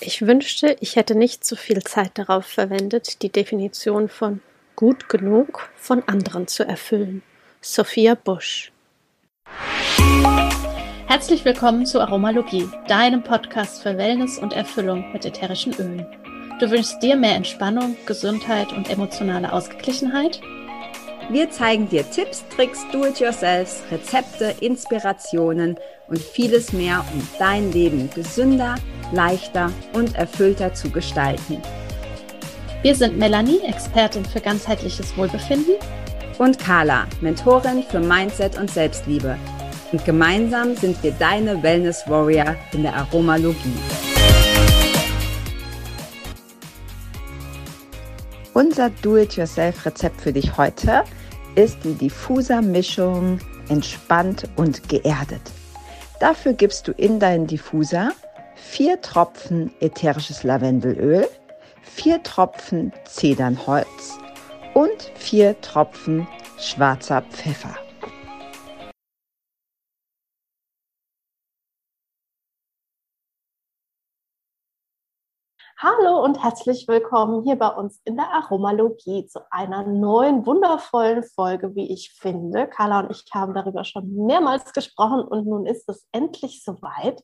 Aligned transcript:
Ich 0.00 0.26
wünschte, 0.26 0.76
ich 0.80 0.96
hätte 0.96 1.14
nicht 1.14 1.44
so 1.44 1.56
viel 1.56 1.82
Zeit 1.82 2.12
darauf 2.14 2.46
verwendet, 2.46 3.22
die 3.22 3.30
Definition 3.30 4.08
von 4.08 4.40
gut 4.76 5.08
genug 5.08 5.70
von 5.76 6.02
anderen 6.06 6.46
zu 6.48 6.66
erfüllen. 6.66 7.22
Sophia 7.60 8.14
Busch. 8.14 8.72
Herzlich 11.06 11.44
willkommen 11.44 11.86
zu 11.86 12.00
Aromalogie, 12.00 12.68
deinem 12.88 13.22
Podcast 13.22 13.82
für 13.82 13.96
Wellness 13.96 14.38
und 14.38 14.52
Erfüllung 14.52 15.12
mit 15.12 15.24
ätherischen 15.24 15.74
Ölen. 15.74 16.06
Du 16.60 16.70
wünschst 16.70 17.02
dir 17.02 17.16
mehr 17.16 17.36
Entspannung, 17.36 17.96
Gesundheit 18.04 18.72
und 18.72 18.90
emotionale 18.90 19.52
Ausgeglichenheit? 19.52 20.40
Wir 21.30 21.50
zeigen 21.50 21.88
dir 21.88 22.08
Tipps, 22.10 22.44
Tricks, 22.54 22.84
Do-it-yourselfs, 22.92 23.82
Rezepte, 23.90 24.54
Inspirationen 24.60 25.78
und 26.08 26.18
vieles 26.18 26.72
mehr, 26.72 27.04
um 27.14 27.26
dein 27.38 27.72
Leben 27.72 28.10
gesünder, 28.10 28.74
leichter 29.14 29.70
und 29.92 30.16
erfüllter 30.16 30.74
zu 30.74 30.90
gestalten. 30.90 31.62
Wir 32.82 32.94
sind 32.94 33.16
Melanie, 33.16 33.60
Expertin 33.66 34.24
für 34.24 34.40
ganzheitliches 34.40 35.16
Wohlbefinden. 35.16 35.76
Und 36.38 36.58
Carla, 36.58 37.06
Mentorin 37.20 37.82
für 37.82 38.00
Mindset 38.00 38.58
und 38.58 38.70
Selbstliebe. 38.70 39.38
Und 39.92 40.04
gemeinsam 40.04 40.76
sind 40.76 41.02
wir 41.02 41.12
deine 41.12 41.62
Wellness 41.62 42.02
Warrior 42.08 42.56
in 42.72 42.82
der 42.82 42.94
Aromalogie. 42.94 43.78
Unser 48.52 48.90
Do-it-yourself-Rezept 48.90 50.20
für 50.20 50.32
dich 50.32 50.56
heute 50.56 51.04
ist 51.54 51.78
die 51.84 51.94
Diffuser-Mischung 51.94 53.38
entspannt 53.68 54.48
und 54.56 54.88
geerdet. 54.88 55.40
Dafür 56.20 56.52
gibst 56.52 56.86
du 56.88 56.92
in 56.92 57.18
deinen 57.18 57.46
Diffuser 57.46 58.12
vier 58.64 59.00
Tropfen 59.00 59.72
ätherisches 59.80 60.42
Lavendelöl, 60.42 61.28
vier 61.82 62.22
Tropfen 62.22 62.92
Zedernholz 63.04 64.18
und 64.72 65.12
vier 65.14 65.60
Tropfen 65.60 66.26
schwarzer 66.58 67.22
Pfeffer. 67.22 67.76
Hallo 75.76 76.24
und 76.24 76.42
herzlich 76.42 76.88
willkommen 76.88 77.44
hier 77.44 77.56
bei 77.56 77.68
uns 77.68 78.00
in 78.04 78.16
der 78.16 78.32
Aromalogie 78.32 79.26
zu 79.26 79.40
einer 79.50 79.86
neuen 79.86 80.46
wundervollen 80.46 81.22
Folge, 81.22 81.76
wie 81.76 81.92
ich 81.92 82.12
finde. 82.18 82.66
Carla 82.66 83.00
und 83.00 83.10
ich 83.10 83.24
haben 83.34 83.52
darüber 83.52 83.84
schon 83.84 84.10
mehrmals 84.24 84.72
gesprochen 84.72 85.20
und 85.20 85.46
nun 85.46 85.66
ist 85.66 85.88
es 85.88 86.08
endlich 86.10 86.64
soweit. 86.64 87.22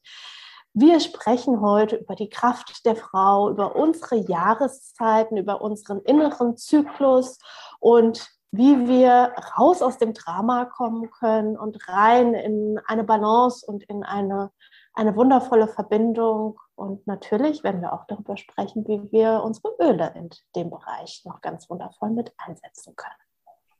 Wir 0.72 1.00
sprechen 1.00 1.60
heute 1.60 1.96
über 1.96 2.14
die 2.14 2.30
Kraft 2.30 2.86
der 2.86 2.94
Frau, 2.94 3.50
über 3.50 3.74
unsere 3.74 4.16
Jahreszeiten, 4.16 5.36
über 5.36 5.62
unseren 5.62 6.00
inneren 6.02 6.56
Zyklus 6.56 7.38
und 7.80 8.30
wie 8.52 8.86
wir 8.86 9.32
raus 9.58 9.82
aus 9.82 9.98
dem 9.98 10.14
Drama 10.14 10.64
kommen 10.64 11.10
können 11.10 11.56
und 11.56 11.88
rein 11.88 12.34
in 12.34 12.80
eine 12.86 13.04
Balance 13.04 13.66
und 13.66 13.82
in 13.84 14.04
eine, 14.04 14.52
eine 14.92 15.16
wundervolle 15.16 15.66
Verbindung 15.66 16.58
und 16.76 17.06
natürlich 17.06 17.62
werden 17.64 17.82
wir 17.82 17.92
auch 17.92 18.06
darüber 18.06 18.36
sprechen, 18.36 18.86
wie 18.86 19.10
wir 19.12 19.42
unsere 19.44 19.74
Öle 19.80 20.12
in 20.14 20.30
dem 20.56 20.70
Bereich 20.70 21.22
noch 21.24 21.40
ganz 21.40 21.68
wundervoll 21.68 22.10
mit 22.10 22.32
einsetzen 22.38 22.94
können. 22.96 23.14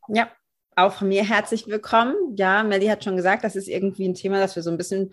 Ja, 0.09 0.29
auch 0.77 0.93
von 0.93 1.09
mir 1.09 1.25
herzlich 1.25 1.67
willkommen. 1.67 2.15
Ja, 2.37 2.63
Melly 2.63 2.87
hat 2.87 3.05
schon 3.05 3.17
gesagt, 3.17 3.45
das 3.45 3.57
ist 3.57 3.69
irgendwie 3.69 4.09
ein 4.09 4.15
Thema, 4.15 4.39
das 4.39 4.55
wir 4.55 4.63
so 4.63 4.71
ein 4.71 4.77
bisschen 4.77 5.13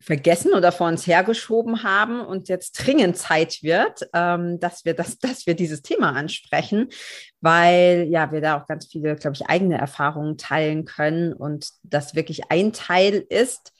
vergessen 0.00 0.54
oder 0.54 0.72
vor 0.72 0.88
uns 0.88 1.06
hergeschoben 1.06 1.82
haben 1.82 2.20
und 2.20 2.48
jetzt 2.48 2.72
dringend 2.72 3.16
Zeit 3.16 3.62
wird, 3.62 4.08
ähm, 4.12 4.60
dass 4.60 4.84
wir 4.84 4.94
das, 4.94 5.18
dass 5.20 5.46
wir 5.46 5.54
dieses 5.54 5.82
Thema 5.82 6.14
ansprechen, 6.14 6.88
weil 7.40 8.06
ja 8.10 8.32
wir 8.32 8.40
da 8.40 8.60
auch 8.60 8.66
ganz 8.66 8.86
viele, 8.86 9.16
glaube 9.16 9.34
ich, 9.34 9.46
eigene 9.46 9.78
Erfahrungen 9.78 10.38
teilen 10.38 10.84
können 10.84 11.32
und 11.32 11.68
das 11.82 12.14
wirklich 12.14 12.50
ein 12.50 12.72
Teil 12.72 13.24
ist, 13.28 13.72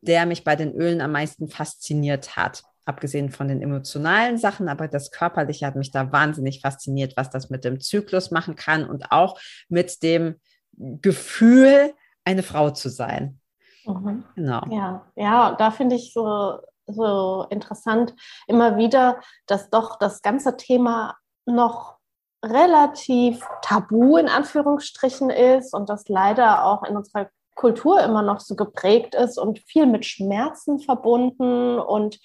der 0.00 0.26
mich 0.26 0.44
bei 0.44 0.56
den 0.56 0.72
Ölen 0.72 1.00
am 1.00 1.12
meisten 1.12 1.48
fasziniert 1.48 2.36
hat 2.36 2.62
abgesehen 2.88 3.28
von 3.28 3.48
den 3.48 3.60
emotionalen 3.60 4.38
Sachen, 4.38 4.66
aber 4.66 4.88
das 4.88 5.10
Körperliche 5.10 5.66
hat 5.66 5.76
mich 5.76 5.90
da 5.90 6.10
wahnsinnig 6.10 6.62
fasziniert, 6.62 7.18
was 7.18 7.28
das 7.28 7.50
mit 7.50 7.62
dem 7.62 7.80
Zyklus 7.80 8.30
machen 8.30 8.56
kann 8.56 8.88
und 8.88 9.12
auch 9.12 9.38
mit 9.68 10.02
dem 10.02 10.36
Gefühl, 10.72 11.92
eine 12.24 12.42
Frau 12.42 12.70
zu 12.70 12.88
sein. 12.88 13.40
Mhm. 13.88 14.24
Genau. 14.34 14.60
Ja, 14.70 15.02
ja, 15.16 15.52
da 15.52 15.70
finde 15.70 15.96
ich 15.96 16.12
so, 16.12 16.58
so 16.86 17.46
interessant 17.50 18.14
immer 18.46 18.76
wieder, 18.76 19.20
dass 19.46 19.70
doch 19.70 19.98
das 19.98 20.22
ganze 20.22 20.56
Thema 20.56 21.16
noch 21.46 21.96
relativ 22.44 23.44
tabu 23.62 24.16
in 24.16 24.28
Anführungsstrichen 24.28 25.30
ist 25.30 25.74
und 25.74 25.88
das 25.88 26.08
leider 26.08 26.64
auch 26.64 26.84
in 26.84 26.96
unserer 26.96 27.28
Kultur 27.54 28.00
immer 28.00 28.22
noch 28.22 28.38
so 28.38 28.54
geprägt 28.54 29.16
ist 29.16 29.38
und 29.38 29.58
viel 29.58 29.86
mit 29.86 30.06
Schmerzen 30.06 30.78
verbunden 30.78 31.80
und 31.80 32.20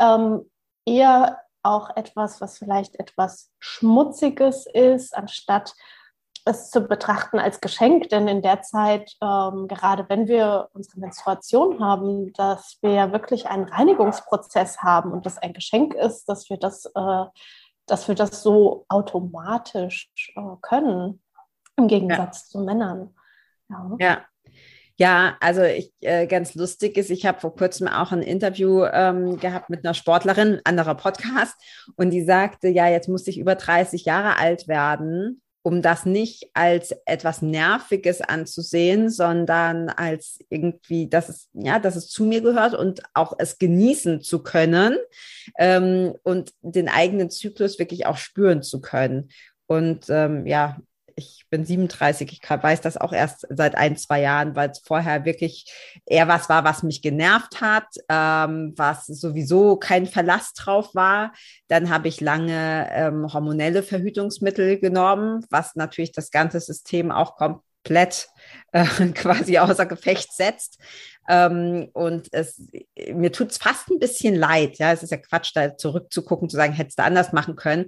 ähm, 0.00 0.50
eher 0.84 1.38
auch 1.62 1.96
etwas, 1.96 2.40
was 2.40 2.58
vielleicht 2.58 2.98
etwas 2.98 3.52
Schmutziges 3.60 4.66
ist, 4.66 5.16
anstatt 5.16 5.74
es 6.44 6.70
zu 6.70 6.82
betrachten 6.82 7.38
als 7.38 7.60
Geschenk, 7.60 8.10
denn 8.10 8.28
in 8.28 8.42
der 8.42 8.60
Zeit, 8.62 9.16
ähm, 9.22 9.66
gerade 9.66 10.06
wenn 10.08 10.28
wir 10.28 10.68
unsere 10.74 11.00
Menstruation 11.00 11.82
haben, 11.82 12.32
dass 12.34 12.78
wir 12.82 12.90
ja 12.90 13.12
wirklich 13.12 13.46
einen 13.46 13.64
Reinigungsprozess 13.64 14.78
haben 14.78 15.12
und 15.12 15.24
das 15.24 15.38
ein 15.38 15.54
Geschenk 15.54 15.94
ist, 15.94 16.26
dass 16.26 16.50
wir 16.50 16.58
das, 16.58 16.84
äh, 16.94 17.24
dass 17.86 18.08
wir 18.08 18.14
das 18.14 18.42
so 18.42 18.84
automatisch 18.88 20.10
äh, 20.36 20.40
können, 20.60 21.22
im 21.76 21.88
Gegensatz 21.88 22.44
ja. 22.44 22.50
zu 22.50 22.64
Männern. 22.64 23.14
Ja. 23.68 23.96
ja. 23.98 24.24
Ja, 24.96 25.36
also 25.40 25.62
ich, 25.62 25.92
äh, 26.02 26.28
ganz 26.28 26.54
lustig 26.54 26.96
ist, 26.96 27.10
ich 27.10 27.26
habe 27.26 27.40
vor 27.40 27.56
kurzem 27.56 27.88
auch 27.88 28.12
ein 28.12 28.22
Interview 28.22 28.84
ähm, 28.84 29.40
gehabt 29.40 29.68
mit 29.68 29.84
einer 29.84 29.92
Sportlerin, 29.92 30.60
anderer 30.62 30.94
Podcast, 30.94 31.56
und 31.96 32.10
die 32.10 32.22
sagte, 32.22 32.68
ja, 32.68 32.86
jetzt 32.86 33.08
muss 33.08 33.26
ich 33.26 33.40
über 33.40 33.56
30 33.56 34.04
Jahre 34.04 34.38
alt 34.38 34.68
werden, 34.68 35.42
um 35.66 35.80
das 35.80 36.04
nicht 36.04 36.50
als 36.52 36.94
etwas 37.06 37.40
Nerviges 37.40 38.20
anzusehen, 38.20 39.08
sondern 39.08 39.88
als 39.88 40.38
irgendwie, 40.50 41.08
dass 41.08 41.30
es, 41.30 41.48
ja, 41.54 41.78
dass 41.78 41.96
es 41.96 42.08
zu 42.10 42.26
mir 42.26 42.42
gehört 42.42 42.74
und 42.74 43.02
auch 43.14 43.32
es 43.38 43.58
genießen 43.58 44.20
zu 44.20 44.42
können 44.42 44.98
ähm, 45.58 46.12
und 46.22 46.52
den 46.60 46.90
eigenen 46.90 47.30
Zyklus 47.30 47.78
wirklich 47.78 48.04
auch 48.04 48.18
spüren 48.18 48.62
zu 48.62 48.82
können. 48.82 49.30
Und 49.66 50.04
ähm, 50.10 50.46
ja, 50.46 50.76
ich 51.16 51.46
bin 51.50 51.64
37, 51.64 52.32
ich 52.32 52.50
weiß 52.50 52.80
das 52.80 52.96
auch 52.96 53.12
erst 53.12 53.46
seit 53.50 53.76
ein, 53.76 53.96
zwei 53.96 54.20
Jahren, 54.20 54.56
weil 54.56 54.70
es 54.70 54.80
vorher 54.80 55.24
wirklich 55.24 55.72
eher 56.06 56.28
was 56.28 56.48
war, 56.48 56.64
was 56.64 56.82
mich 56.82 57.02
genervt 57.02 57.60
hat, 57.60 57.86
ähm, 58.08 58.74
was 58.76 59.06
sowieso 59.06 59.76
kein 59.76 60.06
Verlass 60.06 60.52
drauf 60.54 60.94
war. 60.94 61.32
Dann 61.68 61.90
habe 61.90 62.08
ich 62.08 62.20
lange 62.20 62.88
ähm, 62.92 63.32
hormonelle 63.32 63.82
Verhütungsmittel 63.82 64.78
genommen, 64.78 65.44
was 65.50 65.76
natürlich 65.76 66.12
das 66.12 66.30
ganze 66.30 66.60
System 66.60 67.10
auch 67.10 67.36
komplett 67.84 68.28
äh, 68.72 68.84
quasi 69.14 69.58
außer 69.58 69.86
Gefecht 69.86 70.32
setzt. 70.32 70.78
Ähm, 71.26 71.88
und 71.94 72.28
es, 72.32 72.68
mir 73.14 73.32
tut 73.32 73.50
es 73.50 73.56
fast 73.56 73.88
ein 73.88 73.98
bisschen 73.98 74.34
leid. 74.34 74.76
Ja, 74.76 74.92
es 74.92 75.02
ist 75.02 75.10
ja 75.10 75.16
Quatsch, 75.16 75.52
da 75.54 75.74
zurückzugucken, 75.76 76.50
zu 76.50 76.56
sagen, 76.56 76.74
hättest 76.74 76.98
du 76.98 77.02
anders 77.02 77.32
machen 77.32 77.56
können, 77.56 77.86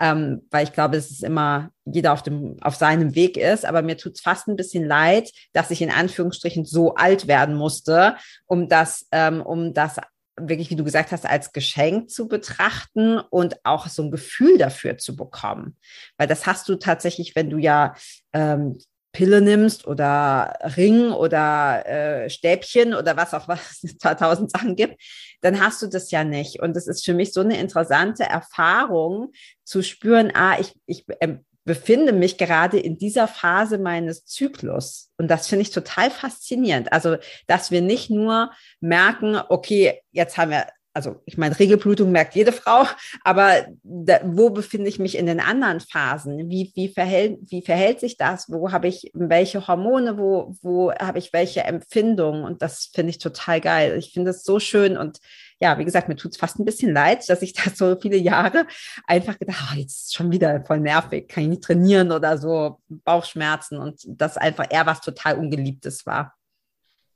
ähm, 0.00 0.46
weil 0.50 0.64
ich 0.64 0.72
glaube, 0.72 0.96
es 0.96 1.10
ist 1.10 1.22
immer 1.22 1.70
jeder 1.84 2.14
auf 2.14 2.22
dem, 2.22 2.56
auf 2.62 2.76
seinem 2.76 3.14
Weg 3.14 3.36
ist. 3.36 3.66
Aber 3.66 3.82
mir 3.82 3.98
tut 3.98 4.14
es 4.14 4.20
fast 4.22 4.48
ein 4.48 4.56
bisschen 4.56 4.86
leid, 4.86 5.30
dass 5.52 5.70
ich 5.70 5.82
in 5.82 5.90
Anführungsstrichen 5.90 6.64
so 6.64 6.94
alt 6.94 7.26
werden 7.26 7.56
musste, 7.56 8.16
um 8.46 8.68
das, 8.68 9.06
ähm, 9.12 9.42
um 9.42 9.74
das 9.74 9.96
wirklich, 10.40 10.70
wie 10.70 10.76
du 10.76 10.84
gesagt 10.84 11.12
hast, 11.12 11.26
als 11.26 11.52
Geschenk 11.52 12.10
zu 12.10 12.28
betrachten 12.28 13.18
und 13.18 13.56
auch 13.64 13.88
so 13.88 14.02
ein 14.02 14.10
Gefühl 14.10 14.56
dafür 14.56 14.96
zu 14.96 15.16
bekommen. 15.16 15.76
Weil 16.16 16.28
das 16.28 16.46
hast 16.46 16.68
du 16.68 16.76
tatsächlich, 16.76 17.36
wenn 17.36 17.50
du 17.50 17.58
ja 17.58 17.94
ähm, 18.32 18.78
Pille 19.18 19.40
nimmst 19.40 19.84
oder 19.84 20.56
Ring 20.76 21.10
oder 21.10 21.84
äh, 21.86 22.30
Stäbchen 22.30 22.94
oder 22.94 23.16
was 23.16 23.34
auch 23.34 23.48
was 23.48 23.82
es 23.82 23.98
tausend 23.98 24.52
Sachen 24.52 24.76
gibt, 24.76 25.02
dann 25.40 25.58
hast 25.58 25.82
du 25.82 25.88
das 25.88 26.12
ja 26.12 26.22
nicht. 26.22 26.60
Und 26.60 26.76
es 26.76 26.86
ist 26.86 27.04
für 27.04 27.14
mich 27.14 27.32
so 27.32 27.40
eine 27.40 27.58
interessante 27.58 28.22
Erfahrung 28.22 29.32
zu 29.64 29.82
spüren, 29.82 30.30
ah, 30.34 30.60
ich, 30.60 30.72
ich 30.86 31.04
äh, 31.18 31.38
befinde 31.64 32.12
mich 32.12 32.38
gerade 32.38 32.78
in 32.78 32.96
dieser 32.96 33.26
Phase 33.26 33.78
meines 33.78 34.24
Zyklus. 34.24 35.10
Und 35.16 35.28
das 35.28 35.48
finde 35.48 35.62
ich 35.62 35.72
total 35.72 36.12
faszinierend. 36.12 36.92
Also, 36.92 37.16
dass 37.48 37.72
wir 37.72 37.82
nicht 37.82 38.10
nur 38.10 38.52
merken, 38.78 39.36
okay, 39.48 40.00
jetzt 40.12 40.38
haben 40.38 40.52
wir 40.52 40.68
also 40.98 41.22
ich 41.26 41.38
meine, 41.38 41.56
Regelblutung 41.56 42.10
merkt 42.10 42.34
jede 42.34 42.50
Frau, 42.50 42.84
aber 43.22 43.68
da, 43.84 44.18
wo 44.24 44.50
befinde 44.50 44.88
ich 44.88 44.98
mich 44.98 45.16
in 45.16 45.26
den 45.26 45.38
anderen 45.38 45.78
Phasen? 45.78 46.50
Wie, 46.50 46.72
wie, 46.74 46.88
verhält, 46.88 47.38
wie 47.46 47.62
verhält 47.62 48.00
sich 48.00 48.16
das? 48.16 48.46
Wo 48.48 48.72
habe 48.72 48.88
ich 48.88 49.12
welche 49.14 49.68
Hormone? 49.68 50.18
Wo, 50.18 50.56
wo 50.60 50.92
habe 50.92 51.20
ich 51.20 51.32
welche 51.32 51.62
Empfindungen? 51.62 52.42
Und 52.42 52.62
das 52.62 52.90
finde 52.92 53.10
ich 53.10 53.18
total 53.18 53.60
geil. 53.60 53.96
Ich 53.96 54.12
finde 54.12 54.32
es 54.32 54.42
so 54.42 54.58
schön 54.58 54.96
und 54.96 55.18
ja, 55.60 55.78
wie 55.78 55.84
gesagt, 55.84 56.08
mir 56.08 56.16
tut 56.16 56.32
es 56.32 56.36
fast 56.36 56.58
ein 56.58 56.64
bisschen 56.64 56.92
leid, 56.92 57.28
dass 57.28 57.42
ich 57.42 57.52
da 57.54 57.70
so 57.72 57.96
viele 58.00 58.16
Jahre 58.16 58.66
einfach 59.06 59.38
gedacht, 59.38 59.70
oh, 59.70 59.78
jetzt 59.78 60.06
ist 60.06 60.14
schon 60.16 60.32
wieder 60.32 60.64
voll 60.64 60.80
nervig, 60.80 61.28
kann 61.28 61.44
ich 61.44 61.48
nicht 61.48 61.62
trainieren 61.62 62.10
oder 62.10 62.38
so, 62.38 62.80
Bauchschmerzen 62.88 63.78
und 63.78 64.02
das 64.04 64.36
einfach 64.36 64.66
eher 64.68 64.86
was 64.86 65.00
total 65.00 65.38
Ungeliebtes 65.38 66.06
war. 66.06 66.34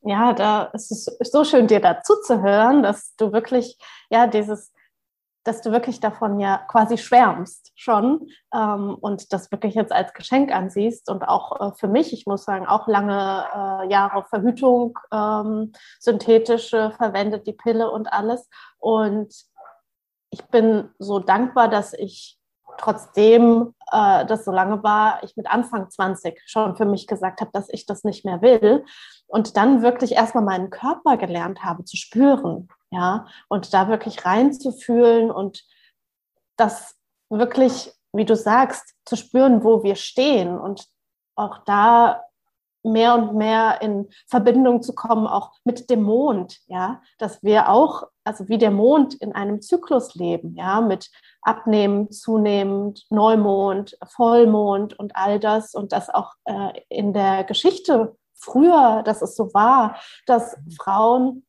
Ja, 0.05 0.33
da 0.33 0.65
ist 0.73 0.91
es 0.91 1.05
so 1.31 1.45
schön, 1.45 1.69
dir 1.69 1.81
dazu 1.81 2.15
zu 2.23 2.43
hören, 2.43 2.83
dass 2.83 3.15
du 3.17 3.33
wirklich, 3.33 3.79
ja, 4.11 4.27
dieses, 4.27 4.73
dass 5.45 5.63
du 5.63 5.71
wirklich 5.71 6.01
davon 6.01 6.41
ja 6.41 6.59
quasi 6.69 6.99
schwärmst 6.99 7.71
schon 7.77 8.29
ähm, 8.53 8.97
und 9.01 9.33
das 9.33 9.53
wirklich 9.53 9.75
jetzt 9.75 9.93
als 9.93 10.13
Geschenk 10.13 10.53
ansiehst 10.53 11.09
und 11.09 11.23
auch 11.23 11.61
äh, 11.61 11.75
für 11.77 11.87
mich, 11.87 12.13
ich 12.13 12.27
muss 12.27 12.45
sagen, 12.45 12.67
auch 12.67 12.89
lange 12.89 13.13
äh, 13.15 13.91
Jahre 13.91 14.25
Verhütung, 14.25 14.99
ähm, 15.13 15.73
synthetische, 16.01 16.93
verwendet 16.97 17.47
die 17.47 17.53
Pille 17.53 17.89
und 17.91 18.13
alles. 18.13 18.49
Und 18.79 19.33
ich 20.31 20.45
bin 20.47 20.91
so 20.99 21.21
dankbar, 21.21 21.69
dass 21.69 21.93
ich 21.93 22.39
trotzdem 22.79 23.75
äh, 23.93 24.25
das 24.27 24.45
so 24.45 24.53
lange 24.53 24.83
war, 24.83 25.23
ich 25.23 25.37
mit 25.37 25.47
Anfang 25.47 25.91
20 25.91 26.41
schon 26.47 26.77
für 26.77 26.85
mich 26.85 27.07
gesagt 27.07 27.41
habe, 27.41 27.51
dass 27.53 27.69
ich 27.71 27.87
das 27.87 28.05
nicht 28.05 28.25
mehr 28.25 28.43
will 28.43 28.85
und 29.27 29.57
dann 29.57 29.83
wirklich 29.83 30.13
erstmal 30.13 30.45
meinen 30.45 30.71
Körper 30.71 31.17
gelernt 31.17 31.65
habe 31.65 31.85
zu 31.85 31.97
spüren, 31.97 32.69
ja, 32.91 33.27
und 33.49 33.73
da 33.73 33.89
wirklich 33.89 34.25
reinzufühlen 34.25 35.31
und 35.31 35.65
das 36.57 36.97
wirklich, 37.31 37.93
wie 38.13 38.25
du 38.25 38.37
sagst, 38.37 38.95
zu 39.05 39.17
spüren, 39.17 39.65
wo 39.65 39.83
wir 39.83 39.97
stehen 39.97 40.59
und 40.59 40.87
auch 41.35 41.59
da 41.65 42.23
mehr 42.85 43.15
und 43.15 43.35
mehr 43.35 43.81
in 43.81 44.09
Verbindung 44.27 44.83
zu 44.83 44.95
kommen, 44.95 45.27
auch 45.27 45.53
mit 45.65 45.89
dem 45.89 46.03
Mond, 46.03 46.61
ja, 46.67 47.01
dass 47.19 47.43
wir 47.43 47.69
auch, 47.69 48.09
also 48.25 48.49
wie 48.49 48.59
der 48.59 48.71
Mond 48.71 49.15
in 49.15 49.33
einem 49.35 49.61
Zyklus 49.61 50.15
leben, 50.15 50.55
ja, 50.55 50.81
mit 50.81 51.11
Abnehmen, 51.43 52.11
zunehmend, 52.11 53.05
Neumond, 53.11 53.99
Vollmond 54.07 54.99
und 54.99 55.17
all 55.17 55.41
das. 55.41 55.75
Und 55.75 55.93
das 55.93 56.09
auch 56.09 56.35
äh, 56.45 56.81
in 56.89 57.13
der 57.13 57.45
Geschichte 57.45 58.17
früher, 58.35 59.03
dass 59.05 59.23
es 59.23 59.37
so 59.37 59.53
war, 59.55 59.97
dass 60.27 60.57
Frauen 60.77 61.45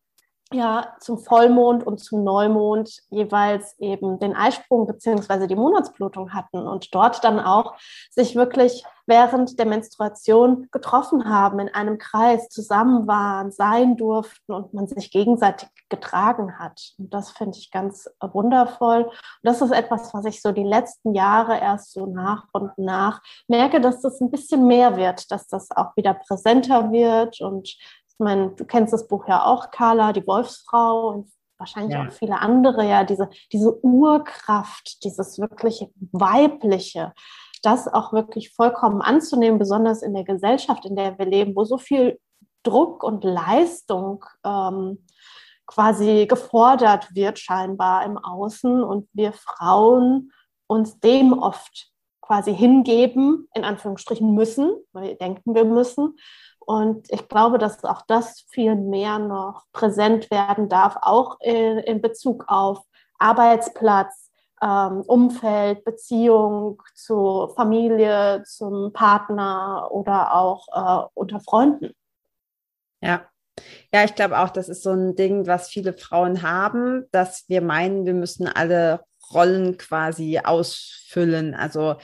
ja 0.53 0.95
zum 0.99 1.17
Vollmond 1.17 1.85
und 1.85 1.99
zum 1.99 2.23
Neumond 2.23 3.01
jeweils 3.09 3.77
eben 3.79 4.19
den 4.19 4.35
Eisprung 4.35 4.87
beziehungsweise 4.87 5.47
die 5.47 5.55
Monatsblutung 5.55 6.33
hatten 6.33 6.67
und 6.67 6.93
dort 6.93 7.23
dann 7.23 7.39
auch 7.39 7.75
sich 8.11 8.35
wirklich 8.35 8.83
während 9.05 9.59
der 9.59 9.65
Menstruation 9.65 10.67
getroffen 10.71 11.29
haben, 11.29 11.59
in 11.59 11.73
einem 11.73 11.97
Kreis 11.97 12.47
zusammen 12.49 13.07
waren, 13.07 13.51
sein 13.51 13.97
durften 13.97 14.53
und 14.53 14.73
man 14.73 14.87
sich 14.87 15.11
gegenseitig 15.11 15.67
getragen 15.89 16.57
hat. 16.57 16.93
Und 16.97 17.13
das 17.13 17.31
finde 17.31 17.57
ich 17.57 17.71
ganz 17.71 18.09
wundervoll. 18.21 19.03
Und 19.03 19.13
das 19.43 19.61
ist 19.61 19.71
etwas, 19.71 20.13
was 20.13 20.25
ich 20.25 20.41
so 20.41 20.51
die 20.51 20.63
letzten 20.63 21.13
Jahre 21.13 21.59
erst 21.59 21.93
so 21.93 22.05
nach 22.05 22.45
und 22.53 22.77
nach 22.77 23.21
merke, 23.47 23.81
dass 23.81 24.01
das 24.01 24.21
ein 24.21 24.31
bisschen 24.31 24.67
mehr 24.67 24.95
wird, 24.95 25.31
dass 25.31 25.47
das 25.47 25.71
auch 25.71 25.95
wieder 25.97 26.13
präsenter 26.13 26.91
wird 26.91 27.41
und 27.41 27.75
ich 28.13 28.23
meine, 28.23 28.51
du 28.51 28.65
kennst 28.65 28.93
das 28.93 29.07
Buch 29.07 29.27
ja 29.27 29.45
auch, 29.45 29.71
Carla, 29.71 30.13
die 30.13 30.25
Wolfsfrau 30.25 31.09
und 31.09 31.31
wahrscheinlich 31.57 31.93
ja. 31.93 32.07
auch 32.07 32.11
viele 32.11 32.39
andere, 32.39 32.87
ja, 32.87 33.03
diese, 33.03 33.29
diese 33.51 33.83
Urkraft, 33.83 35.03
dieses 35.03 35.39
wirklich 35.39 35.87
Weibliche, 36.11 37.13
das 37.63 37.87
auch 37.87 38.13
wirklich 38.13 38.53
vollkommen 38.53 39.01
anzunehmen, 39.01 39.57
besonders 39.57 40.01
in 40.01 40.13
der 40.13 40.25
Gesellschaft, 40.25 40.85
in 40.85 40.95
der 40.95 41.17
wir 41.17 41.25
leben, 41.25 41.55
wo 41.55 41.63
so 41.63 41.77
viel 41.77 42.19
Druck 42.63 43.03
und 43.03 43.23
Leistung 43.23 44.23
ähm, 44.45 45.05
quasi 45.65 46.27
gefordert 46.27 47.15
wird, 47.15 47.39
scheinbar 47.39 48.05
im 48.05 48.17
Außen 48.17 48.83
und 48.83 49.07
wir 49.13 49.33
Frauen 49.33 50.31
uns 50.67 50.99
dem 50.99 51.33
oft 51.33 51.89
quasi 52.21 52.55
hingeben, 52.55 53.47
in 53.53 53.63
Anführungsstrichen 53.63 54.33
müssen, 54.33 54.71
weil 54.93 55.09
wir 55.09 55.15
denken, 55.15 55.55
wir 55.55 55.65
müssen, 55.65 56.17
und 56.65 57.11
ich 57.11 57.27
glaube, 57.27 57.57
dass 57.57 57.83
auch 57.83 58.01
das 58.03 58.45
viel 58.49 58.75
mehr 58.75 59.19
noch 59.19 59.65
präsent 59.71 60.31
werden 60.31 60.69
darf, 60.69 60.97
auch 61.01 61.39
in, 61.41 61.77
in 61.79 62.01
Bezug 62.01 62.45
auf 62.47 62.81
Arbeitsplatz, 63.19 64.31
ähm, 64.61 65.01
Umfeld, 65.01 65.83
Beziehung 65.83 66.81
zur 66.95 67.53
Familie, 67.55 68.43
zum 68.45 68.93
Partner 68.93 69.89
oder 69.91 70.33
auch 70.33 70.67
äh, 70.71 71.07
unter 71.13 71.39
Freunden. 71.39 71.93
Ja. 73.01 73.27
Ja, 73.93 74.03
ich 74.03 74.15
glaube 74.15 74.39
auch, 74.39 74.49
das 74.49 74.67
ist 74.67 74.81
so 74.81 74.89
ein 74.91 75.15
Ding, 75.15 75.45
was 75.45 75.69
viele 75.69 75.93
Frauen 75.93 76.41
haben, 76.41 77.05
dass 77.11 77.47
wir 77.49 77.61
meinen, 77.61 78.05
wir 78.05 78.15
müssen 78.15 78.47
alle 78.47 79.03
Rollen 79.31 79.77
quasi 79.77 80.39
ausfüllen. 80.43 81.53
Also 81.53 81.97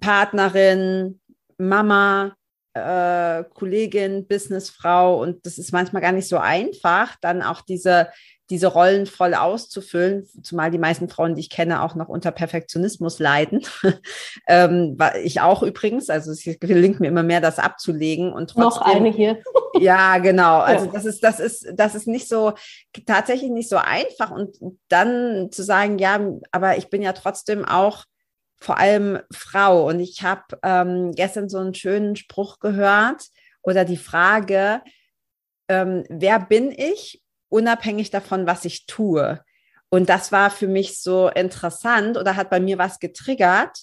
Partnerin, 0.00 1.20
Mama, 1.56 2.34
äh, 2.74 3.44
Kollegin, 3.54 4.26
Businessfrau 4.26 5.20
und 5.22 5.46
das 5.46 5.58
ist 5.58 5.72
manchmal 5.72 6.02
gar 6.02 6.12
nicht 6.12 6.28
so 6.28 6.38
einfach, 6.38 7.16
dann 7.20 7.42
auch 7.42 7.60
diese, 7.60 8.08
diese 8.50 8.66
Rollen 8.66 9.06
voll 9.06 9.34
auszufüllen, 9.34 10.26
zumal 10.42 10.70
die 10.70 10.78
meisten 10.78 11.08
Frauen, 11.08 11.34
die 11.34 11.40
ich 11.40 11.50
kenne, 11.50 11.82
auch 11.82 11.94
noch 11.94 12.08
unter 12.08 12.30
Perfektionismus 12.30 13.18
leiden. 13.18 13.64
ähm, 14.48 14.98
ich 15.22 15.40
auch 15.40 15.62
übrigens, 15.62 16.10
also 16.10 16.32
es 16.32 16.44
gelingt 16.60 17.00
mir 17.00 17.08
immer 17.08 17.22
mehr, 17.22 17.40
das 17.40 17.58
abzulegen 17.58 18.32
und 18.32 18.50
trotzdem, 18.50 18.64
noch 18.64 18.80
eine 18.82 19.10
hier. 19.10 19.38
ja, 19.80 20.18
genau. 20.18 20.58
Also 20.58 20.86
ja. 20.86 20.92
das 20.92 21.04
ist, 21.04 21.24
das 21.24 21.40
ist, 21.40 21.66
das 21.74 21.94
ist 21.94 22.08
nicht 22.08 22.28
so 22.28 22.52
tatsächlich 23.06 23.50
nicht 23.50 23.68
so 23.68 23.76
einfach 23.76 24.30
und 24.30 24.56
dann 24.88 25.50
zu 25.52 25.62
sagen, 25.62 25.98
ja, 25.98 26.20
aber 26.50 26.76
ich 26.76 26.90
bin 26.90 27.00
ja 27.02 27.12
trotzdem 27.12 27.64
auch 27.64 28.04
vor 28.64 28.78
allem 28.78 29.20
Frau. 29.30 29.86
Und 29.86 30.00
ich 30.00 30.22
habe 30.22 30.58
ähm, 30.62 31.12
gestern 31.12 31.48
so 31.50 31.58
einen 31.58 31.74
schönen 31.74 32.16
Spruch 32.16 32.60
gehört 32.60 33.26
oder 33.62 33.84
die 33.84 33.98
Frage, 33.98 34.80
ähm, 35.68 36.04
wer 36.08 36.40
bin 36.40 36.72
ich, 36.72 37.22
unabhängig 37.50 38.10
davon, 38.10 38.46
was 38.46 38.64
ich 38.64 38.86
tue? 38.86 39.40
Und 39.90 40.08
das 40.08 40.32
war 40.32 40.50
für 40.50 40.66
mich 40.66 40.98
so 41.00 41.28
interessant 41.28 42.16
oder 42.16 42.36
hat 42.36 42.48
bei 42.48 42.58
mir 42.58 42.78
was 42.78 42.98
getriggert, 42.98 43.78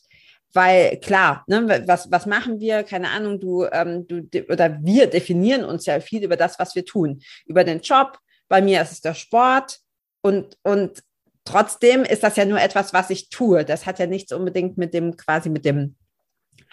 weil 0.51 0.97
klar, 0.97 1.43
ne, 1.47 1.83
was, 1.85 2.11
was 2.11 2.25
machen 2.25 2.59
wir? 2.59 2.83
Keine 2.83 3.11
Ahnung, 3.11 3.39
du, 3.39 3.65
ähm, 3.71 4.07
du 4.07 4.27
oder 4.49 4.79
wir 4.81 5.07
definieren 5.07 5.63
uns 5.63 5.85
ja 5.85 5.99
viel 5.99 6.23
über 6.23 6.35
das, 6.35 6.57
was 6.57 6.75
wir 6.75 6.85
tun, 6.85 7.21
über 7.45 7.63
den 7.63 7.81
Job. 7.81 8.17
Bei 8.49 8.61
mir 8.61 8.81
ist 8.81 8.91
es 8.91 9.01
der 9.01 9.13
Sport 9.13 9.79
und, 10.21 10.57
und 10.63 11.03
trotzdem 11.51 12.03
ist 12.03 12.23
das 12.23 12.35
ja 12.37 12.45
nur 12.45 12.61
etwas, 12.61 12.93
was 12.93 13.09
ich 13.09 13.29
tue. 13.29 13.65
Das 13.65 13.85
hat 13.85 13.99
ja 13.99 14.07
nichts 14.07 14.31
unbedingt 14.31 14.77
mit 14.77 14.93
dem 14.93 15.17
quasi 15.17 15.49
mit 15.49 15.65
dem 15.65 15.95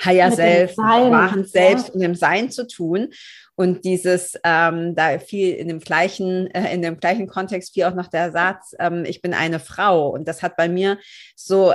Higher 0.05 0.29
mit 0.29 0.37
Self, 0.37 0.77
wahren 0.77 1.45
Selbst 1.45 1.89
ja. 1.89 1.95
und 1.95 2.01
dem 2.01 2.15
Sein 2.15 2.51
zu 2.51 2.67
tun. 2.67 3.09
Und 3.57 3.85
dieses, 3.85 4.39
ähm, 4.45 4.95
da 4.95 5.19
viel 5.19 5.53
in 5.55 5.67
dem 5.67 5.81
gleichen, 5.81 6.47
äh, 6.53 6.73
in 6.73 6.81
dem 6.81 7.01
gleichen 7.01 7.27
Kontext 7.27 7.75
fiel 7.75 7.85
auch 7.85 7.95
noch 7.95 8.07
der 8.07 8.31
Satz, 8.31 8.75
ähm, 8.79 9.05
ich 9.05 9.21
bin 9.21 9.35
eine 9.35 9.59
Frau. 9.59 10.09
Und 10.11 10.29
das 10.29 10.43
hat 10.43 10.57
bei 10.57 10.69
mir 10.69 10.99
so 11.35 11.75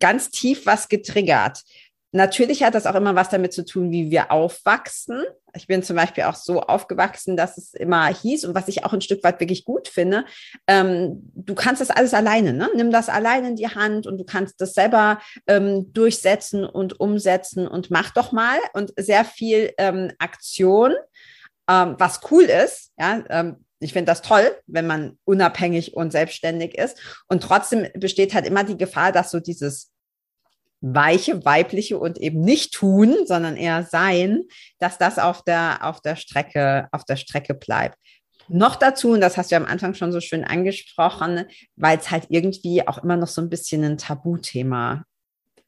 ganz 0.00 0.30
tief 0.30 0.64
was 0.64 0.88
getriggert. 0.88 1.62
Natürlich 2.12 2.62
hat 2.62 2.74
das 2.74 2.86
auch 2.86 2.94
immer 2.94 3.14
was 3.14 3.28
damit 3.28 3.52
zu 3.52 3.64
tun, 3.64 3.90
wie 3.90 4.10
wir 4.10 4.32
aufwachsen. 4.32 5.22
Ich 5.54 5.66
bin 5.66 5.82
zum 5.82 5.96
Beispiel 5.96 6.24
auch 6.24 6.34
so 6.34 6.62
aufgewachsen, 6.62 7.36
dass 7.36 7.58
es 7.58 7.74
immer 7.74 8.06
hieß 8.06 8.44
und 8.46 8.54
was 8.54 8.68
ich 8.68 8.84
auch 8.84 8.94
ein 8.94 9.02
Stück 9.02 9.22
weit 9.24 9.40
wirklich 9.40 9.64
gut 9.64 9.88
finde, 9.88 10.24
ähm, 10.66 11.30
du 11.34 11.54
kannst 11.54 11.80
das 11.82 11.90
alles 11.90 12.14
alleine, 12.14 12.54
ne? 12.54 12.70
nimm 12.74 12.90
das 12.90 13.08
alleine 13.08 13.48
in 13.48 13.56
die 13.56 13.68
Hand 13.68 14.06
und 14.06 14.16
du 14.18 14.24
kannst 14.24 14.60
das 14.60 14.72
selber 14.72 15.20
ähm, 15.46 15.92
durchsetzen 15.92 16.64
und 16.64 16.98
umsetzen 16.98 17.68
und 17.68 17.90
mach 17.90 18.10
doch 18.10 18.32
mal 18.32 18.58
und 18.72 18.92
sehr 18.96 19.24
viel 19.24 19.72
ähm, 19.76 20.12
Aktion, 20.18 20.94
ähm, 21.68 21.96
was 21.98 22.20
cool 22.30 22.44
ist, 22.44 22.92
ja, 22.98 23.22
ähm, 23.28 23.64
ich 23.80 23.92
finde 23.92 24.10
das 24.10 24.22
toll, 24.22 24.56
wenn 24.66 24.86
man 24.86 25.18
unabhängig 25.24 25.94
und 25.94 26.10
selbstständig 26.10 26.76
ist. 26.76 26.98
Und 27.28 27.44
trotzdem 27.44 27.86
besteht 27.94 28.34
halt 28.34 28.44
immer 28.44 28.64
die 28.64 28.76
Gefahr, 28.76 29.12
dass 29.12 29.30
so 29.30 29.38
dieses 29.38 29.92
weiche, 30.80 31.44
weibliche 31.44 31.98
und 31.98 32.18
eben 32.18 32.40
nicht 32.40 32.74
tun, 32.74 33.16
sondern 33.26 33.56
eher 33.56 33.84
sein, 33.84 34.44
dass 34.78 34.98
das 34.98 35.18
auf 35.18 35.42
der, 35.42 35.78
auf 35.82 36.00
der 36.00 36.16
Strecke, 36.16 36.88
auf 36.92 37.04
der 37.04 37.16
Strecke 37.16 37.54
bleibt. 37.54 37.96
Noch 38.48 38.76
dazu, 38.76 39.10
und 39.10 39.20
das 39.20 39.36
hast 39.36 39.52
du 39.52 39.56
am 39.56 39.66
Anfang 39.66 39.94
schon 39.94 40.12
so 40.12 40.20
schön 40.20 40.44
angesprochen, 40.44 41.44
weil 41.76 41.98
es 41.98 42.10
halt 42.10 42.26
irgendwie 42.30 42.86
auch 42.86 42.98
immer 42.98 43.16
noch 43.16 43.28
so 43.28 43.42
ein 43.42 43.50
bisschen 43.50 43.84
ein 43.84 43.98
Tabuthema 43.98 45.04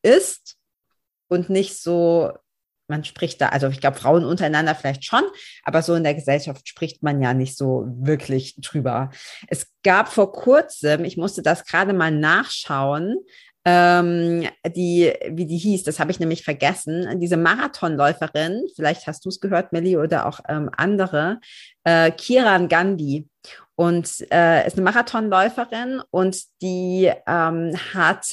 ist 0.02 0.56
und 1.28 1.50
nicht 1.50 1.80
so 1.80 2.32
man 2.90 3.04
spricht 3.04 3.40
da, 3.40 3.48
also 3.48 3.68
ich 3.68 3.80
glaube, 3.80 3.98
Frauen 3.98 4.24
untereinander 4.24 4.74
vielleicht 4.74 5.04
schon, 5.04 5.22
aber 5.62 5.80
so 5.80 5.94
in 5.94 6.02
der 6.02 6.14
Gesellschaft 6.14 6.68
spricht 6.68 7.02
man 7.02 7.22
ja 7.22 7.32
nicht 7.32 7.56
so 7.56 7.86
wirklich 7.86 8.56
drüber. 8.56 9.10
Es 9.46 9.68
gab 9.82 10.08
vor 10.08 10.32
kurzem, 10.32 11.04
ich 11.04 11.16
musste 11.16 11.40
das 11.40 11.64
gerade 11.64 11.94
mal 11.94 12.10
nachschauen, 12.10 13.16
ähm, 13.64 14.48
die, 14.66 15.12
wie 15.28 15.46
die 15.46 15.58
hieß, 15.58 15.84
das 15.84 16.00
habe 16.00 16.10
ich 16.10 16.20
nämlich 16.20 16.44
vergessen, 16.44 17.20
diese 17.20 17.36
Marathonläuferin, 17.36 18.66
vielleicht 18.74 19.06
hast 19.06 19.24
du 19.24 19.28
es 19.28 19.40
gehört, 19.40 19.72
Melly, 19.72 19.96
oder 19.96 20.26
auch 20.26 20.40
ähm, 20.48 20.70
andere, 20.76 21.40
äh, 21.84 22.10
Kiran 22.10 22.68
Gandhi. 22.68 23.28
Und 23.74 24.26
äh, 24.30 24.66
ist 24.66 24.76
eine 24.76 24.84
Marathonläuferin 24.84 26.02
und 26.10 26.42
die 26.60 27.10
ähm, 27.26 27.74
hat 27.94 28.26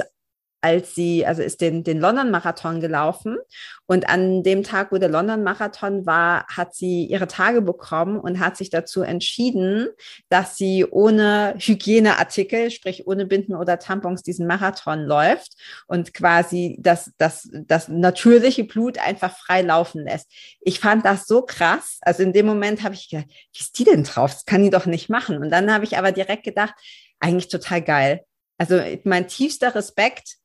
als 0.62 0.96
sie, 0.96 1.26
also 1.26 1.44
ist 1.44 1.62
den, 1.62 1.84
den 1.84 2.00
London-Marathon 2.00 2.82
gelaufen 2.82 3.38
und 3.86 4.10
an 4.10 4.44
dem 4.44 4.64
Tag, 4.64 4.92
wo 4.92 4.98
der 4.98 5.10
London-Marathon 5.10 6.06
war, 6.06 6.46
hat 6.48 6.74
sie 6.74 7.06
ihre 7.06 7.28
Tage 7.28 7.62
bekommen 7.62 8.20
und 8.20 8.40
hat 8.40 8.58
sich 8.58 8.70
dazu 8.70 9.02
entschieden, 9.02 9.88
dass 10.30 10.58
sie 10.58 10.86
ohne 10.86 11.56
Hygieneartikel, 11.58 12.72
sprich 12.72 13.06
ohne 13.08 13.26
Binden 13.26 13.56
oder 13.56 13.78
Tampons, 13.78 14.24
diesen 14.24 14.48
Marathon 14.48 15.04
läuft 15.04 15.54
und 15.86 16.14
quasi 16.14 16.78
das, 16.80 17.12
das, 17.18 17.48
das 17.52 17.88
natürliche 17.88 18.64
Blut 18.64 18.98
einfach 18.98 19.38
frei 19.38 19.62
laufen 19.62 20.04
lässt. 20.04 20.32
Ich 20.62 20.80
fand 20.80 21.06
das 21.06 21.28
so 21.28 21.44
krass. 21.44 22.00
Also 22.02 22.24
in 22.24 22.34
dem 22.34 22.48
Moment 22.48 22.84
habe 22.84 22.96
ich 22.96 23.10
gedacht, 23.10 23.28
wie 23.30 23.60
ist 23.60 23.78
die 23.78 23.84
denn 23.84 24.04
drauf? 24.04 24.32
Das 24.32 24.46
kann 24.46 24.64
die 24.64 24.70
doch 24.72 24.88
nicht 24.88 25.10
machen. 25.10 25.38
Und 25.38 25.52
dann 25.52 25.72
habe 25.72 25.86
ich 25.86 25.98
aber 25.98 26.12
direkt 26.12 26.44
gedacht, 26.44 26.74
eigentlich 27.20 27.48
total 27.48 27.82
geil. 27.82 28.26
Also 28.58 28.82
mein 29.04 29.28
tiefster 29.28 29.76
Respekt 29.76 30.38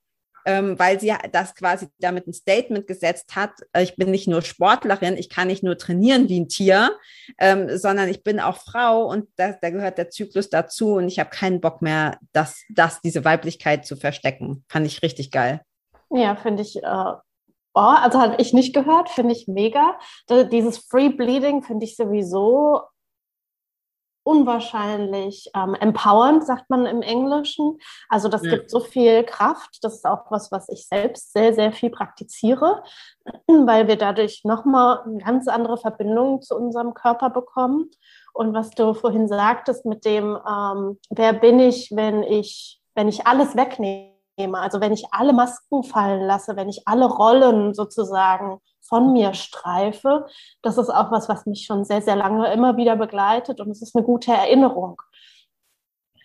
ähm, 0.44 0.78
weil 0.78 1.00
sie 1.00 1.14
das 1.32 1.54
quasi 1.54 1.88
damit 1.98 2.26
ein 2.26 2.32
Statement 2.32 2.86
gesetzt 2.86 3.36
hat, 3.36 3.52
äh, 3.72 3.82
ich 3.82 3.96
bin 3.96 4.10
nicht 4.10 4.28
nur 4.28 4.42
Sportlerin, 4.42 5.16
ich 5.16 5.28
kann 5.28 5.48
nicht 5.48 5.62
nur 5.62 5.78
trainieren 5.78 6.28
wie 6.28 6.40
ein 6.40 6.48
Tier, 6.48 6.96
ähm, 7.38 7.76
sondern 7.76 8.08
ich 8.08 8.22
bin 8.22 8.40
auch 8.40 8.56
Frau 8.56 9.06
und 9.06 9.28
da, 9.36 9.52
da 9.60 9.70
gehört 9.70 9.98
der 9.98 10.10
Zyklus 10.10 10.50
dazu 10.50 10.94
und 10.94 11.08
ich 11.08 11.18
habe 11.18 11.30
keinen 11.30 11.60
Bock 11.60 11.82
mehr, 11.82 12.18
das, 12.32 12.62
das, 12.70 13.00
diese 13.00 13.24
Weiblichkeit 13.24 13.86
zu 13.86 13.96
verstecken. 13.96 14.64
Fand 14.68 14.86
ich 14.86 15.02
richtig 15.02 15.30
geil. 15.30 15.60
Ja, 16.10 16.36
finde 16.36 16.62
ich. 16.62 16.82
Äh 16.82 17.12
Oh, 17.74 17.80
also 17.80 18.20
habe 18.20 18.36
ich 18.36 18.52
nicht 18.52 18.74
gehört, 18.74 19.08
finde 19.08 19.32
ich 19.32 19.48
mega. 19.48 19.98
Dieses 20.28 20.76
Free 20.76 21.08
Bleeding 21.08 21.62
finde 21.62 21.86
ich 21.86 21.96
sowieso 21.96 22.82
unwahrscheinlich 24.24 25.50
ähm, 25.54 25.74
empowernd, 25.74 26.44
sagt 26.44 26.70
man 26.70 26.86
im 26.86 27.02
Englischen. 27.02 27.78
Also 28.08 28.28
das 28.28 28.44
ja. 28.44 28.50
gibt 28.50 28.70
so 28.70 28.80
viel 28.80 29.24
Kraft. 29.24 29.78
Das 29.82 29.94
ist 29.94 30.06
auch 30.06 30.30
was, 30.30 30.52
was 30.52 30.68
ich 30.68 30.86
selbst 30.86 31.32
sehr, 31.32 31.54
sehr 31.54 31.72
viel 31.72 31.90
praktiziere, 31.90 32.82
weil 33.46 33.88
wir 33.88 33.96
dadurch 33.96 34.42
nochmal 34.44 35.00
eine 35.04 35.18
ganz 35.18 35.48
andere 35.48 35.76
Verbindung 35.76 36.42
zu 36.42 36.56
unserem 36.56 36.94
Körper 36.94 37.30
bekommen. 37.30 37.90
Und 38.32 38.54
was 38.54 38.70
du 38.70 38.94
vorhin 38.94 39.28
sagtest 39.28 39.84
mit 39.84 40.04
dem, 40.04 40.38
ähm, 40.48 40.98
wer 41.10 41.32
bin 41.32 41.58
ich, 41.58 41.90
wenn 41.92 42.22
ich, 42.22 42.80
wenn 42.94 43.08
ich 43.08 43.26
alles 43.26 43.56
wegnehme, 43.56 44.11
also 44.54 44.80
wenn 44.80 44.92
ich 44.92 45.06
alle 45.12 45.32
Masken 45.32 45.82
fallen 45.84 46.26
lasse, 46.26 46.56
wenn 46.56 46.68
ich 46.68 46.82
alle 46.86 47.06
Rollen 47.06 47.74
sozusagen 47.74 48.58
von 48.80 49.12
mir 49.12 49.34
streife, 49.34 50.26
das 50.62 50.78
ist 50.78 50.90
auch 50.90 51.10
was, 51.10 51.28
was 51.28 51.46
mich 51.46 51.64
schon 51.64 51.84
sehr, 51.84 52.02
sehr 52.02 52.16
lange 52.16 52.52
immer 52.52 52.76
wieder 52.76 52.96
begleitet 52.96 53.60
und 53.60 53.70
es 53.70 53.82
ist 53.82 53.96
eine 53.96 54.04
gute 54.04 54.32
Erinnerung. 54.32 55.00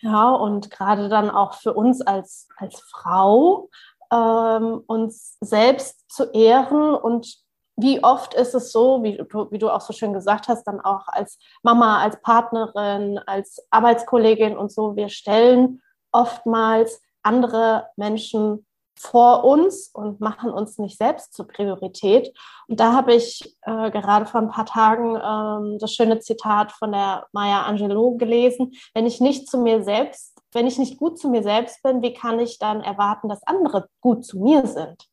Ja, 0.00 0.30
und 0.30 0.70
gerade 0.70 1.08
dann 1.08 1.30
auch 1.30 1.54
für 1.54 1.74
uns 1.74 2.02
als, 2.02 2.48
als 2.56 2.80
Frau, 2.80 3.68
ähm, 4.12 4.82
uns 4.86 5.36
selbst 5.40 6.10
zu 6.10 6.30
ehren 6.32 6.94
und 6.94 7.38
wie 7.80 8.02
oft 8.02 8.34
ist 8.34 8.54
es 8.54 8.72
so, 8.72 9.04
wie 9.04 9.16
du, 9.16 9.50
wie 9.52 9.58
du 9.58 9.70
auch 9.70 9.80
so 9.80 9.92
schön 9.92 10.12
gesagt 10.12 10.48
hast, 10.48 10.64
dann 10.64 10.80
auch 10.80 11.06
als 11.06 11.38
Mama, 11.62 12.00
als 12.02 12.20
Partnerin, 12.22 13.18
als 13.18 13.64
Arbeitskollegin 13.70 14.56
und 14.56 14.72
so, 14.72 14.96
wir 14.96 15.08
stellen 15.08 15.80
oftmals 16.10 17.00
andere 17.22 17.88
Menschen 17.96 18.66
vor 18.98 19.44
uns 19.44 19.88
und 19.88 20.20
machen 20.20 20.50
uns 20.50 20.78
nicht 20.78 20.98
selbst 20.98 21.32
zur 21.32 21.46
Priorität. 21.46 22.36
Und 22.66 22.80
da 22.80 22.92
habe 22.92 23.14
ich 23.14 23.56
äh, 23.62 23.90
gerade 23.90 24.26
vor 24.26 24.40
ein 24.40 24.50
paar 24.50 24.66
Tagen 24.66 25.14
ähm, 25.14 25.78
das 25.78 25.94
schöne 25.94 26.18
Zitat 26.18 26.72
von 26.72 26.92
der 26.92 27.26
Maya 27.32 27.62
Angelou 27.62 28.16
gelesen. 28.16 28.72
Wenn 28.94 29.06
ich 29.06 29.20
nicht 29.20 29.48
zu 29.48 29.58
mir 29.58 29.84
selbst, 29.84 30.36
wenn 30.52 30.66
ich 30.66 30.78
nicht 30.78 30.98
gut 30.98 31.18
zu 31.18 31.28
mir 31.28 31.42
selbst 31.42 31.82
bin, 31.82 32.02
wie 32.02 32.12
kann 32.12 32.40
ich 32.40 32.58
dann 32.58 32.80
erwarten, 32.80 33.28
dass 33.28 33.46
andere 33.46 33.88
gut 34.00 34.24
zu 34.24 34.40
mir 34.40 34.66
sind? 34.66 35.08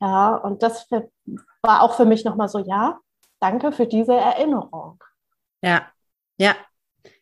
Ja, 0.00 0.36
und 0.36 0.62
das 0.62 0.88
war 1.62 1.82
auch 1.82 1.94
für 1.94 2.04
mich 2.04 2.24
nochmal 2.24 2.48
so, 2.48 2.58
ja, 2.58 2.98
danke 3.40 3.72
für 3.72 3.86
diese 3.86 4.14
Erinnerung. 4.14 5.02
Ja, 5.62 5.86
ja, 6.36 6.54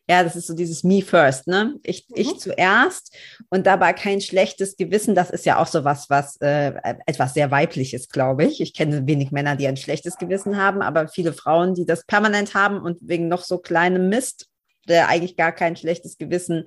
ja, 0.09 0.21
das 0.23 0.35
ist 0.35 0.47
so 0.47 0.53
dieses 0.53 0.83
Me 0.83 1.01
first, 1.01 1.47
ne? 1.47 1.75
Ich, 1.83 2.07
mhm. 2.09 2.15
ich 2.17 2.37
zuerst 2.37 3.15
und 3.49 3.65
dabei 3.65 3.93
kein 3.93 4.19
schlechtes 4.19 4.75
Gewissen. 4.75 5.15
Das 5.15 5.29
ist 5.29 5.45
ja 5.45 5.57
auch 5.57 5.67
so 5.67 5.85
was, 5.85 6.09
was 6.09 6.35
äh, 6.41 6.73
etwas 7.05 7.33
sehr 7.33 7.51
weibliches, 7.51 8.09
glaube 8.09 8.43
ich. 8.43 8.59
Ich 8.59 8.73
kenne 8.73 9.07
wenig 9.07 9.31
Männer, 9.31 9.55
die 9.55 9.67
ein 9.67 9.77
schlechtes 9.77 10.17
Gewissen 10.17 10.57
haben, 10.57 10.81
aber 10.81 11.07
viele 11.07 11.31
Frauen, 11.31 11.73
die 11.73 11.85
das 11.85 12.05
permanent 12.05 12.53
haben 12.53 12.81
und 12.81 12.97
wegen 13.01 13.29
noch 13.29 13.43
so 13.43 13.59
kleinem 13.59 14.09
Mist, 14.09 14.47
der 14.89 15.07
eigentlich 15.07 15.37
gar 15.37 15.53
kein 15.53 15.77
schlechtes 15.77 16.17
Gewissen 16.17 16.65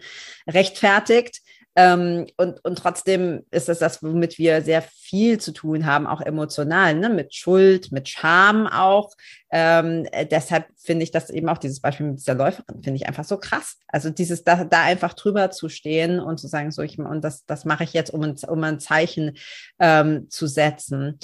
rechtfertigt, 0.49 1.43
ähm, 1.79 2.27
und, 2.39 2.65
und 2.65 2.79
trotzdem 2.79 3.43
ist 3.51 3.69
es 3.69 3.81
das, 3.81 4.03
womit 4.03 4.39
wir 4.39 4.63
sehr 4.63 4.81
viel 4.81 5.39
zu 5.39 5.53
tun 5.53 5.85
haben, 5.85 6.07
auch 6.07 6.23
emotional, 6.23 6.95
ne? 6.95 7.11
mit 7.11 7.35
Schuld, 7.35 7.93
mit 7.93 8.09
Scham 8.09 8.67
auch. 8.67 9.13
Ähm, 9.51 10.07
äh, 10.11 10.25
deshalb 10.25 10.67
finde 10.79 11.03
ich 11.03 11.11
das 11.11 11.29
eben 11.29 11.51
auch 11.51 11.59
dieses 11.59 11.81
Beispiel 11.81 12.07
mit 12.07 12.19
dieser 12.19 12.35
Läuferin, 12.35 12.83
finde 12.83 12.97
ich 12.97 13.07
einfach 13.07 13.25
so 13.25 13.37
krass. 13.37 13.77
Also 13.89 14.09
dieses, 14.09 14.43
da, 14.43 14.65
da 14.65 14.85
einfach 14.85 15.13
drüber 15.13 15.51
zu 15.51 15.69
stehen 15.69 16.19
und 16.19 16.41
zu 16.41 16.49
sagen, 16.49 16.71
so 16.71 16.81
ich, 16.81 16.99
und 16.99 17.23
das, 17.23 17.45
das 17.45 17.67
mache 17.67 17.85
ich 17.85 17.93
jetzt, 17.93 18.11
um 18.11 18.23
ein, 18.23 18.37
um 18.49 18.65
ein 18.65 18.81
Zeichen 18.81 19.37
ähm, 19.79 20.31
zu 20.31 20.47
setzen. 20.47 21.19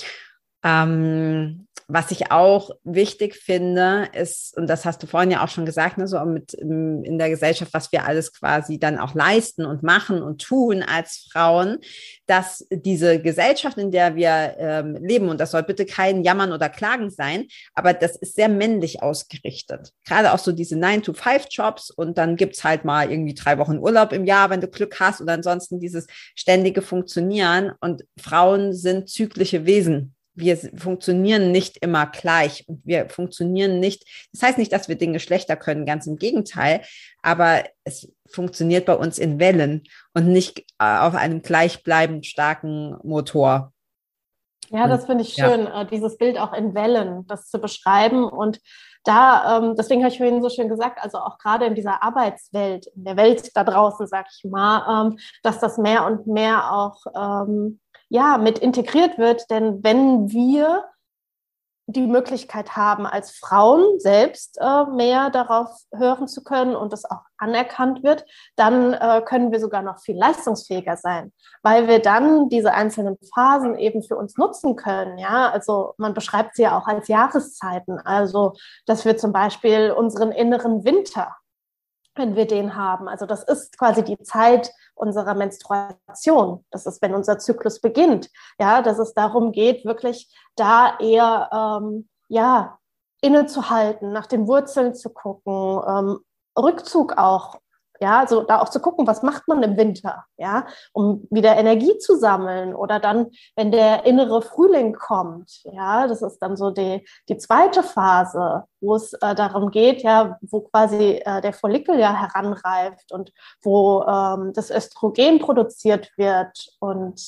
Ähm, 0.63 1.67
was 1.89 2.11
ich 2.11 2.31
auch 2.31 2.71
wichtig 2.85 3.37
finde, 3.37 4.09
ist, 4.13 4.57
und 4.57 4.67
das 4.69 4.85
hast 4.85 5.03
du 5.03 5.07
vorhin 5.07 5.31
ja 5.31 5.45
auch 5.45 5.49
schon 5.49 5.67
gesagt, 5.67 5.99
ne, 5.99 6.07
so 6.07 6.23
mit 6.25 6.55
in 6.55 7.19
der 7.19 7.31
Gesellschaft, 7.31 7.75
was 7.75 7.93
wir 7.93 8.07
alles 8.07 8.33
quasi 8.33 8.79
dann 8.79 8.99
auch 8.99 9.15
leisten 9.15 9.65
und 9.65 9.83
machen 9.83 10.23
und 10.23 10.43
tun 10.43 10.83
als 10.83 11.29
Frauen, 11.33 11.79
dass 12.27 12.67
diese 12.71 13.21
Gesellschaft, 13.21 13.79
in 13.79 13.91
der 13.91 14.17
wir 14.17 14.57
ähm, 14.59 14.97
leben, 15.01 15.29
und 15.29 15.41
das 15.41 15.51
soll 15.51 15.63
bitte 15.63 15.87
kein 15.87 16.23
Jammern 16.23 16.53
oder 16.53 16.69
Klagen 16.69 17.11
sein, 17.11 17.47
aber 17.75 17.93
das 17.93 18.17
ist 18.17 18.37
sehr 18.37 18.49
männlich 18.49 19.03
ausgerichtet. 19.03 19.93
Gerade 20.07 20.33
auch 20.33 20.39
so 20.39 20.53
diese 20.53 20.77
9-to-5-Jobs 20.77 21.91
und 21.91 22.19
dann 22.19 22.37
gibt's 22.37 22.65
halt 22.65 22.85
mal 22.85 23.11
irgendwie 23.11 23.35
drei 23.35 23.59
Wochen 23.59 23.79
Urlaub 23.79 24.13
im 24.13 24.25
Jahr, 24.25 24.51
wenn 24.51 24.61
du 24.61 24.69
Glück 24.69 25.01
hast, 25.01 25.21
oder 25.21 25.35
ansonsten 25.35 25.81
dieses 25.81 26.07
ständige 26.35 26.83
Funktionieren. 26.83 27.73
Und 27.81 28.05
Frauen 28.19 28.73
sind 28.73 29.09
zyklische 29.09 29.67
Wesen 29.67 30.15
wir 30.35 30.57
funktionieren 30.57 31.53
nicht 31.53 31.79
immer 31.79 32.07
gleich 32.07 32.65
und 32.69 32.81
wir 32.85 33.09
funktionieren 33.09 33.81
nicht, 33.81 34.05
das 34.33 34.43
heißt 34.43 34.59
nicht, 34.59 34.73
dass 34.73 34.89
wir 34.89 34.97
Dinge 34.97 35.21
schlechter 35.21 35.57
können, 35.57 35.87
ganz 35.87 36.07
im 36.07 36.17
Gegenteil, 36.17 36.83
aber 37.23 37.65
es 37.85 38.13
funktioniert 38.31 38.87
bei 38.87 38.95
uns 38.95 39.19
in 39.19 39.39
Wellen 39.39 39.83
und 40.15 40.29
nicht 40.29 40.61
äh, 40.79 40.99
auf 40.99 41.15
einem 41.15 41.43
gleichbleibend 41.43 42.27
starken 42.27 42.97
Motor. 43.03 43.73
Ja, 44.71 44.87
das 44.87 45.05
finde 45.05 45.23
ich 45.23 45.35
schön, 45.35 45.65
ja. 45.65 45.83
Äh, 45.83 45.87
dieses 45.87 46.17
Bild 46.17 46.39
auch 46.39 46.55
in 46.55 46.75
Wellen, 46.75 47.27
das 47.27 47.51
zu 47.51 47.59
beschreiben. 47.59 48.25
Und 48.25 48.59
da, 49.05 49.59
ähm, 49.59 49.75
deswegen 49.77 50.03
habe 50.03 50.13
ich 50.13 50.19
vorhin 50.19 50.41
so 50.41 50.49
schön 50.49 50.71
gesagt, 50.71 50.99
also 51.03 51.19
auch 51.19 51.37
gerade 51.37 51.67
in 51.67 51.75
dieser 51.75 52.03
Arbeitswelt, 52.03 52.87
in 52.97 53.05
der 53.05 53.19
Welt 53.19 53.51
da 53.55 53.65
draußen, 53.65 54.07
sag 54.07 54.27
ich 54.35 54.51
mal, 54.51 55.07
ähm, 55.07 55.19
dass 55.43 55.59
das 55.59 55.77
mehr 55.77 56.07
und 56.07 56.27
mehr 56.27 56.73
auch 56.73 57.05
ähm, 57.15 57.81
ja, 58.13 58.37
mit 58.37 58.59
integriert 58.59 59.17
wird. 59.17 59.51
Denn 59.51 59.83
wenn 59.83 60.31
wir 60.31 60.85
die 61.87 62.07
Möglichkeit 62.07 62.77
haben, 62.77 63.07
als 63.07 63.33
Frauen 63.33 63.99
selbst 63.99 64.59
äh, 64.61 64.85
mehr 64.85 65.31
darauf 65.31 65.71
hören 65.95 66.29
zu 66.29 66.45
können 66.45 66.77
und 66.77 66.93
das 66.93 67.07
auch 67.07 67.23
anerkannt 67.39 68.03
wird, 68.03 68.25
dann 68.55 68.93
äh, 68.93 69.23
können 69.25 69.51
wir 69.51 69.61
sogar 69.61 69.83
noch 69.83 69.99
viel 69.99 70.17
leistungsfähiger 70.17 70.97
sein, 70.97 71.33
weil 71.63 71.89
wir 71.89 72.01
dann 72.01 72.51
diese 72.51 72.73
einzelnen 72.75 73.17
Phasen 73.35 73.77
eben 73.79 74.03
für 74.03 74.17
uns 74.17 74.37
nutzen 74.37 74.77
können. 74.77 75.17
Ja, 75.19 75.51
also 75.51 75.95
man 75.97 76.13
beschreibt 76.13 76.55
sie 76.55 76.63
ja 76.63 76.79
auch 76.79 76.87
als 76.87 77.09
Jahreszeiten. 77.09 77.99
Also, 77.99 78.53
dass 78.85 79.07
wir 79.07 79.17
zum 79.17 79.33
Beispiel 79.33 79.91
unseren 79.91 80.33
inneren 80.33 80.85
Winter 80.85 81.35
wenn 82.15 82.37
wir 82.37 82.47
den 82.47 82.77
haben. 82.77 83.09
Also 83.09 83.27
das 83.27 83.43
ist 83.45 83.79
quasi 83.79 84.05
die 84.05 84.19
Zeit 84.23 84.71
unserer 84.95 85.35
Menstruation. 85.35 86.65
Das 86.71 86.87
ist, 86.87 87.01
wenn 87.03 87.15
unser 87.15 87.39
Zyklus 87.39 87.81
beginnt. 87.81 88.31
Ja, 88.59 88.83
dass 88.83 88.99
es 88.99 89.15
darum 89.15 89.53
geht, 89.53 89.85
wirklich 89.85 90.33
da 90.57 90.99
eher 90.99 91.51
ähm, 91.53 92.09
ja 92.29 92.79
innezuhalten, 93.21 94.13
nach 94.13 94.27
den 94.27 94.47
Wurzeln 94.47 94.95
zu 94.95 95.11
gucken, 95.11 95.81
ähm, 95.87 96.19
Rückzug 96.59 97.17
auch 97.17 97.61
ja, 98.03 98.19
also 98.19 98.43
da 98.43 98.61
auch 98.61 98.69
zu 98.69 98.81
gucken, 98.81 99.07
was 99.07 99.23
macht 99.23 99.47
man 99.47 99.63
im 99.63 99.77
Winter, 99.77 100.25
ja, 100.37 100.67
um 100.93 101.25
wieder 101.31 101.57
Energie 101.57 101.97
zu 101.99 102.17
sammeln 102.19 102.75
oder 102.75 102.99
dann, 102.99 103.31
wenn 103.55 103.71
der 103.71 104.05
innere 104.05 104.43
Frühling 104.43 104.93
kommt, 104.93 105.63
ja, 105.63 106.09
das 106.09 106.21
ist 106.21 106.41
dann 106.41 106.57
so 106.57 106.71
die, 106.71 107.07
die 107.29 107.39
zweite 107.39 107.85
Phase, 107.85 108.65
wo 108.81 108.97
es 108.97 109.13
äh, 109.13 109.37
darum 109.37 109.71
geht, 109.71 110.03
ja, 110.03 110.37
wo 110.43 110.63
quasi 110.63 111.23
äh, 111.25 111.41
der 111.41 111.53
Follikel 111.53 111.97
ja 112.01 112.13
heranreift 112.13 113.13
und 113.13 113.33
wo 113.63 114.03
ähm, 114.03 114.53
das 114.53 114.71
Östrogen 114.71 115.39
produziert 115.39 116.11
wird 116.17 116.75
und 116.81 117.23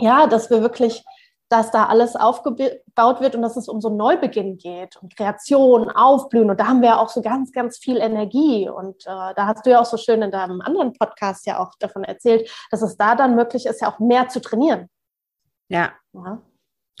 ja, 0.00 0.26
dass 0.26 0.50
wir 0.50 0.60
wirklich 0.60 1.04
dass 1.48 1.70
da 1.70 1.86
alles 1.86 2.14
aufgebaut 2.14 3.20
wird 3.20 3.34
und 3.34 3.42
dass 3.42 3.56
es 3.56 3.68
um 3.68 3.80
so 3.80 3.88
einen 3.88 3.96
Neubeginn 3.96 4.58
geht 4.58 4.96
und 4.96 5.16
Kreation, 5.16 5.90
Aufblühen. 5.90 6.50
Und 6.50 6.60
da 6.60 6.66
haben 6.66 6.82
wir 6.82 7.00
auch 7.00 7.08
so 7.08 7.22
ganz, 7.22 7.52
ganz 7.52 7.78
viel 7.78 7.96
Energie. 7.98 8.68
Und 8.68 9.06
äh, 9.06 9.34
da 9.34 9.46
hast 9.46 9.64
du 9.64 9.70
ja 9.70 9.80
auch 9.80 9.86
so 9.86 9.96
schön 9.96 10.20
in 10.22 10.30
deinem 10.30 10.60
anderen 10.60 10.92
Podcast 10.92 11.46
ja 11.46 11.58
auch 11.58 11.72
davon 11.78 12.04
erzählt, 12.04 12.50
dass 12.70 12.82
es 12.82 12.96
da 12.96 13.14
dann 13.14 13.34
möglich 13.34 13.66
ist, 13.66 13.80
ja 13.80 13.92
auch 13.92 13.98
mehr 13.98 14.28
zu 14.28 14.40
trainieren. 14.40 14.88
Ja. 15.68 15.92
ja. 16.12 16.42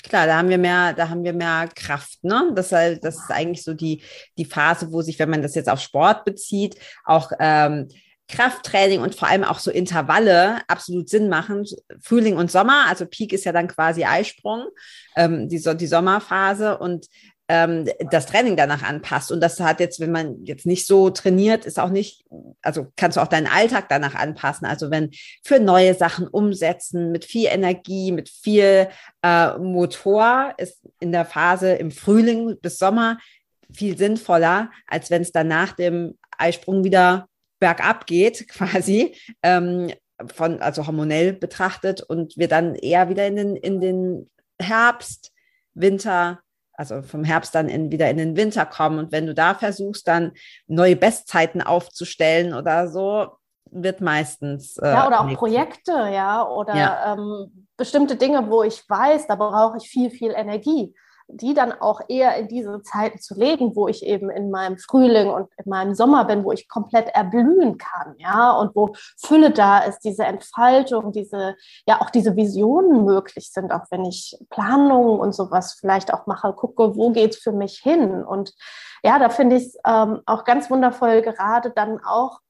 Klar, 0.02 0.26
da 0.26 0.38
haben 0.38 0.48
wir 0.48 0.58
mehr, 0.58 0.94
da 0.94 1.08
haben 1.08 1.24
wir 1.24 1.32
mehr 1.32 1.68
Kraft, 1.74 2.22
ne? 2.22 2.52
Das, 2.54 2.68
das 2.68 3.02
ist 3.02 3.30
eigentlich 3.30 3.64
so 3.64 3.74
die, 3.74 4.02
die 4.38 4.44
Phase, 4.44 4.92
wo 4.92 5.02
sich, 5.02 5.18
wenn 5.18 5.30
man 5.30 5.42
das 5.42 5.56
jetzt 5.56 5.68
auf 5.68 5.80
Sport 5.80 6.24
bezieht, 6.24 6.78
auch 7.04 7.32
ähm, 7.40 7.88
Krafttraining 8.28 9.00
und 9.00 9.14
vor 9.14 9.28
allem 9.28 9.44
auch 9.44 9.58
so 9.58 9.70
Intervalle 9.70 10.60
absolut 10.68 11.08
Sinn 11.08 11.28
machen. 11.28 11.64
Frühling 12.00 12.36
und 12.36 12.50
Sommer, 12.50 12.86
also 12.88 13.06
Peak 13.06 13.32
ist 13.32 13.44
ja 13.44 13.52
dann 13.52 13.68
quasi 13.68 14.04
Eisprung, 14.04 14.66
ähm, 15.16 15.48
die, 15.48 15.60
die 15.76 15.86
Sommerphase 15.86 16.78
und 16.78 17.06
ähm, 17.48 17.88
das 18.10 18.26
Training 18.26 18.56
danach 18.56 18.82
anpasst. 18.82 19.32
Und 19.32 19.40
das 19.40 19.58
hat 19.58 19.80
jetzt, 19.80 20.00
wenn 20.00 20.12
man 20.12 20.44
jetzt 20.44 20.66
nicht 20.66 20.86
so 20.86 21.08
trainiert, 21.08 21.64
ist 21.64 21.78
auch 21.80 21.88
nicht, 21.88 22.24
also 22.62 22.88
kannst 22.96 23.16
du 23.16 23.22
auch 23.22 23.28
deinen 23.28 23.46
Alltag 23.46 23.88
danach 23.88 24.14
anpassen. 24.14 24.66
Also 24.66 24.90
wenn 24.90 25.10
für 25.42 25.58
neue 25.58 25.94
Sachen 25.94 26.28
umsetzen, 26.28 27.10
mit 27.10 27.24
viel 27.24 27.46
Energie, 27.46 28.12
mit 28.12 28.28
viel 28.28 28.88
äh, 29.22 29.58
Motor, 29.58 30.52
ist 30.58 30.82
in 31.00 31.12
der 31.12 31.24
Phase 31.24 31.72
im 31.72 31.90
Frühling 31.90 32.58
bis 32.60 32.78
Sommer 32.78 33.18
viel 33.72 33.96
sinnvoller, 33.96 34.70
als 34.86 35.10
wenn 35.10 35.22
es 35.22 35.32
dann 35.32 35.48
nach 35.48 35.72
dem 35.72 36.18
Eisprung 36.36 36.84
wieder 36.84 37.28
bergab 37.58 38.06
geht, 38.06 38.48
quasi, 38.52 39.16
ähm, 39.42 39.92
von, 40.34 40.60
also 40.60 40.86
hormonell 40.86 41.32
betrachtet, 41.32 42.02
und 42.02 42.36
wir 42.36 42.48
dann 42.48 42.74
eher 42.74 43.08
wieder 43.08 43.26
in 43.26 43.36
den, 43.36 43.56
in 43.56 43.80
den 43.80 44.30
Herbst, 44.60 45.32
Winter, 45.74 46.40
also 46.72 47.02
vom 47.02 47.24
Herbst 47.24 47.54
dann 47.54 47.68
in, 47.68 47.92
wieder 47.92 48.10
in 48.10 48.16
den 48.16 48.36
Winter 48.36 48.66
kommen. 48.66 48.98
Und 48.98 49.12
wenn 49.12 49.26
du 49.26 49.34
da 49.34 49.54
versuchst, 49.54 50.08
dann 50.08 50.32
neue 50.66 50.96
Bestzeiten 50.96 51.62
aufzustellen 51.62 52.54
oder 52.54 52.88
so, 52.88 53.28
wird 53.70 54.00
meistens. 54.00 54.76
Äh, 54.78 54.88
ja, 54.88 55.06
oder 55.06 55.20
auch 55.20 55.34
Projekte, 55.34 55.92
ja, 55.92 56.46
oder 56.48 56.74
ja. 56.74 57.14
Ähm, 57.14 57.66
bestimmte 57.76 58.16
Dinge, 58.16 58.48
wo 58.48 58.62
ich 58.62 58.88
weiß, 58.88 59.26
da 59.26 59.36
brauche 59.36 59.76
ich 59.76 59.88
viel, 59.88 60.10
viel 60.10 60.32
Energie 60.32 60.94
die 61.30 61.52
dann 61.52 61.72
auch 61.72 62.00
eher 62.08 62.36
in 62.36 62.48
diese 62.48 62.80
Zeiten 62.82 63.20
zu 63.20 63.34
legen, 63.38 63.76
wo 63.76 63.86
ich 63.86 64.04
eben 64.04 64.30
in 64.30 64.50
meinem 64.50 64.78
Frühling 64.78 65.28
und 65.28 65.48
in 65.62 65.68
meinem 65.68 65.94
Sommer 65.94 66.24
bin, 66.24 66.42
wo 66.42 66.52
ich 66.52 66.68
komplett 66.68 67.08
erblühen 67.08 67.76
kann, 67.76 68.14
ja, 68.16 68.52
und 68.52 68.74
wo 68.74 68.94
Fülle 69.18 69.50
da 69.50 69.80
ist, 69.80 70.00
diese 70.00 70.24
Entfaltung, 70.24 71.12
diese, 71.12 71.54
ja, 71.86 72.00
auch 72.00 72.08
diese 72.10 72.34
Visionen 72.34 73.04
möglich 73.04 73.52
sind, 73.52 73.72
auch 73.72 73.84
wenn 73.90 74.06
ich 74.06 74.38
Planungen 74.48 75.20
und 75.20 75.34
sowas 75.34 75.74
vielleicht 75.78 76.14
auch 76.14 76.26
mache, 76.26 76.52
gucke, 76.54 76.96
wo 76.96 77.10
geht's 77.10 77.36
für 77.36 77.52
mich 77.52 77.78
hin? 77.78 78.24
Und 78.24 78.54
ja, 79.04 79.18
da 79.18 79.28
finde 79.28 79.56
ich 79.56 79.66
es 79.66 79.78
ähm, 79.86 80.22
auch 80.24 80.44
ganz 80.44 80.70
wundervoll, 80.70 81.20
gerade 81.20 81.70
dann 81.70 82.00
auch 82.04 82.40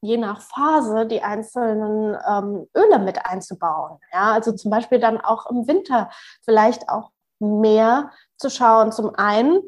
je 0.00 0.16
nach 0.16 0.40
Phase 0.40 1.06
die 1.06 1.22
einzelnen 1.22 2.18
ähm, 2.28 2.68
Öle 2.76 2.98
mit 2.98 3.24
einzubauen. 3.24 3.98
Ja, 4.12 4.32
also 4.32 4.50
zum 4.50 4.72
Beispiel 4.72 4.98
dann 4.98 5.20
auch 5.20 5.48
im 5.48 5.68
Winter 5.68 6.10
vielleicht 6.42 6.88
auch 6.88 7.12
mehr 7.42 8.10
zu 8.38 8.50
schauen. 8.50 8.92
Zum 8.92 9.14
einen 9.14 9.60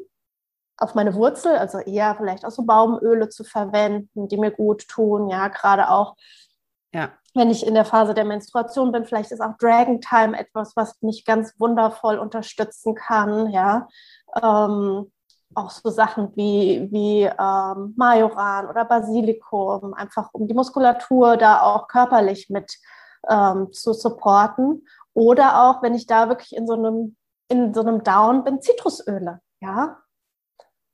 auf 0.77 0.95
meine 0.95 1.15
Wurzel, 1.15 1.55
also 1.55 1.79
eher 1.79 2.15
vielleicht 2.15 2.45
auch 2.45 2.51
so 2.51 2.63
Baumöle 2.63 3.29
zu 3.29 3.43
verwenden, 3.43 4.27
die 4.27 4.37
mir 4.37 4.51
gut 4.51 4.87
tun. 4.87 5.29
Ja, 5.29 5.47
gerade 5.47 5.89
auch, 5.89 6.15
ja. 6.93 7.11
wenn 7.33 7.49
ich 7.49 7.65
in 7.65 7.75
der 7.75 7.85
Phase 7.85 8.13
der 8.13 8.25
Menstruation 8.25 8.91
bin, 8.91 9.05
vielleicht 9.05 9.31
ist 9.31 9.41
auch 9.41 9.57
Dragon 9.57 10.01
Time 10.01 10.37
etwas, 10.37 10.75
was 10.75 11.01
mich 11.01 11.25
ganz 11.25 11.53
wundervoll 11.59 12.17
unterstützen 12.17 12.95
kann. 12.95 13.49
Ja, 13.51 13.87
ähm, 14.41 15.11
auch 15.53 15.69
so 15.69 15.89
Sachen 15.89 16.35
wie, 16.35 16.89
wie 16.91 17.23
ähm, 17.23 17.93
Majoran 17.95 18.67
oder 18.67 18.83
Basilikum, 18.83 19.93
einfach 19.93 20.29
um 20.33 20.47
die 20.47 20.53
Muskulatur 20.53 21.37
da 21.37 21.61
auch 21.61 21.87
körperlich 21.87 22.49
mit 22.49 22.77
ähm, 23.29 23.71
zu 23.71 23.93
supporten. 23.93 24.85
Oder 25.13 25.63
auch, 25.63 25.81
wenn 25.81 25.95
ich 25.95 26.07
da 26.07 26.27
wirklich 26.27 26.53
in 26.55 26.67
so 26.67 26.73
einem 26.73 27.15
in 27.47 27.73
so 27.73 27.81
einem 27.81 28.03
Down 28.03 28.43
bin, 28.43 28.61
Zitrusöle. 28.61 29.41
Ja, 29.61 29.97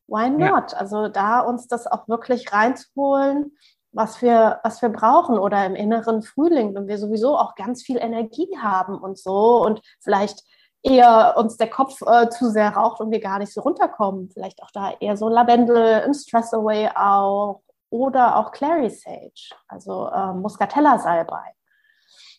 why 0.07 0.29
not? 0.29 0.71
Ja. 0.71 0.77
Also 0.77 1.07
da 1.07 1.39
uns 1.39 1.67
das 1.67 1.87
auch 1.87 2.07
wirklich 2.07 2.51
reinzuholen, 2.51 3.57
was 3.91 4.21
wir, 4.21 4.59
was 4.63 4.81
wir 4.81 4.89
brauchen 4.89 5.37
oder 5.37 5.65
im 5.65 5.75
inneren 5.75 6.21
Frühling, 6.21 6.75
wenn 6.75 6.87
wir 6.87 6.97
sowieso 6.97 7.37
auch 7.37 7.55
ganz 7.55 7.83
viel 7.83 7.97
Energie 7.97 8.57
haben 8.61 8.97
und 8.97 9.17
so 9.17 9.61
und 9.63 9.81
vielleicht 9.99 10.43
eher 10.83 11.35
uns 11.37 11.57
der 11.57 11.69
Kopf 11.69 12.01
äh, 12.05 12.29
zu 12.29 12.49
sehr 12.49 12.69
raucht 12.69 13.01
und 13.01 13.11
wir 13.11 13.19
gar 13.19 13.39
nicht 13.39 13.53
so 13.53 13.61
runterkommen. 13.61 14.29
Vielleicht 14.31 14.61
auch 14.63 14.71
da 14.71 14.93
eher 14.99 15.17
so 15.17 15.29
Lavendel 15.29 16.03
im 16.05 16.13
Stress 16.13 16.53
Away 16.53 16.89
auch 16.95 17.61
oder 17.89 18.37
auch 18.37 18.51
Clary 18.51 18.89
Sage, 18.89 19.53
also 19.67 20.07
äh, 20.07 20.33
Muscatella 20.33 20.97
Salbei. 20.97 21.53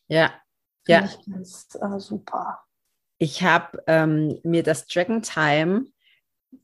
Ja, 0.08 0.30
ja. 0.86 1.04
Ich 1.04 1.18
ganz 1.30 1.78
äh, 1.80 1.98
super 2.00 2.60
ich 3.22 3.44
habe 3.44 3.80
ähm, 3.86 4.40
mir 4.42 4.64
das 4.64 4.88
Dragon 4.88 5.22
Time 5.22 5.86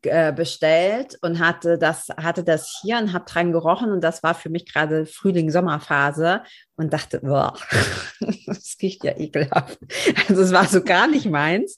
äh, 0.03 0.33
bestellt 0.33 1.17
und 1.23 1.39
hatte 1.39 1.79
das, 1.79 2.09
hatte 2.17 2.43
das 2.43 2.81
hier 2.83 2.99
und 2.99 3.13
habe 3.13 3.27
dran 3.27 3.53
gerochen 3.53 3.93
und 3.93 4.01
das 4.03 4.25
war 4.25 4.35
für 4.35 4.51
mich 4.51 4.67
gerade 4.67 5.07
Frühling-Sommerphase 5.07 6.43
und 6.75 6.93
dachte, 6.93 7.21
boah, 7.21 7.57
das 8.47 8.77
riecht 8.83 9.05
ja 9.05 9.17
ekelhaft. 9.17 9.79
Also 10.29 10.43
es 10.43 10.51
war 10.51 10.67
so 10.67 10.83
gar 10.83 11.07
nicht 11.07 11.27
meins. 11.27 11.77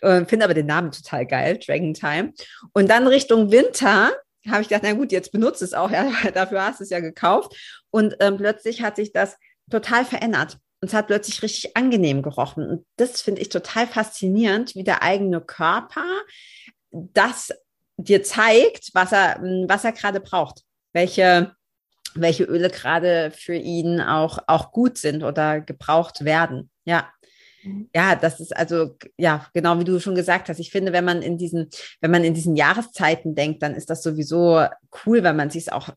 Finde 0.00 0.44
aber 0.44 0.54
den 0.54 0.66
Namen 0.66 0.90
total 0.90 1.24
geil, 1.24 1.60
Dragon 1.64 1.94
Time. 1.94 2.32
Und 2.72 2.90
dann 2.90 3.06
Richtung 3.06 3.52
Winter 3.52 4.10
habe 4.48 4.62
ich 4.62 4.68
gedacht, 4.68 4.82
na 4.84 4.92
gut, 4.92 5.12
jetzt 5.12 5.30
benutze 5.30 5.64
es 5.64 5.72
auch, 5.72 5.90
ja, 5.92 6.10
dafür 6.34 6.64
hast 6.64 6.80
du 6.80 6.84
es 6.84 6.90
ja 6.90 6.98
gekauft. 6.98 7.56
Und 7.90 8.16
ähm, 8.18 8.38
plötzlich 8.38 8.82
hat 8.82 8.96
sich 8.96 9.12
das 9.12 9.36
total 9.70 10.04
verändert. 10.04 10.58
Und 10.86 10.90
es 10.90 10.94
hat 10.94 11.08
plötzlich 11.08 11.42
richtig 11.42 11.76
angenehm 11.76 12.22
gerochen. 12.22 12.64
Und 12.64 12.86
das 12.94 13.20
finde 13.20 13.42
ich 13.42 13.48
total 13.48 13.88
faszinierend, 13.88 14.76
wie 14.76 14.84
der 14.84 15.02
eigene 15.02 15.40
Körper 15.40 16.04
das 16.92 17.52
dir 17.96 18.22
zeigt, 18.22 18.90
was 18.94 19.10
er, 19.10 19.40
was 19.66 19.84
er 19.84 19.90
gerade 19.90 20.20
braucht. 20.20 20.62
Welche, 20.92 21.56
welche 22.14 22.44
Öle 22.44 22.70
gerade 22.70 23.32
für 23.32 23.56
ihn 23.56 24.00
auch, 24.00 24.38
auch 24.46 24.70
gut 24.70 24.96
sind 24.96 25.24
oder 25.24 25.60
gebraucht 25.60 26.24
werden. 26.24 26.70
Ja. 26.84 27.10
Mhm. 27.64 27.90
Ja, 27.92 28.14
das 28.14 28.38
ist 28.38 28.56
also, 28.56 28.96
ja, 29.16 29.44
genau 29.54 29.80
wie 29.80 29.84
du 29.84 29.98
schon 29.98 30.14
gesagt 30.14 30.48
hast. 30.48 30.60
Ich 30.60 30.70
finde, 30.70 30.92
wenn 30.92 31.04
man 31.04 31.20
in 31.20 31.36
diesen, 31.36 31.68
wenn 32.00 32.12
man 32.12 32.22
in 32.22 32.34
diesen 32.34 32.54
Jahreszeiten 32.54 33.34
denkt, 33.34 33.60
dann 33.60 33.74
ist 33.74 33.90
das 33.90 34.04
sowieso 34.04 34.64
cool, 35.04 35.24
weil 35.24 35.34
man 35.34 35.50
sich 35.50 35.64
es 35.64 35.72
auch 35.72 35.88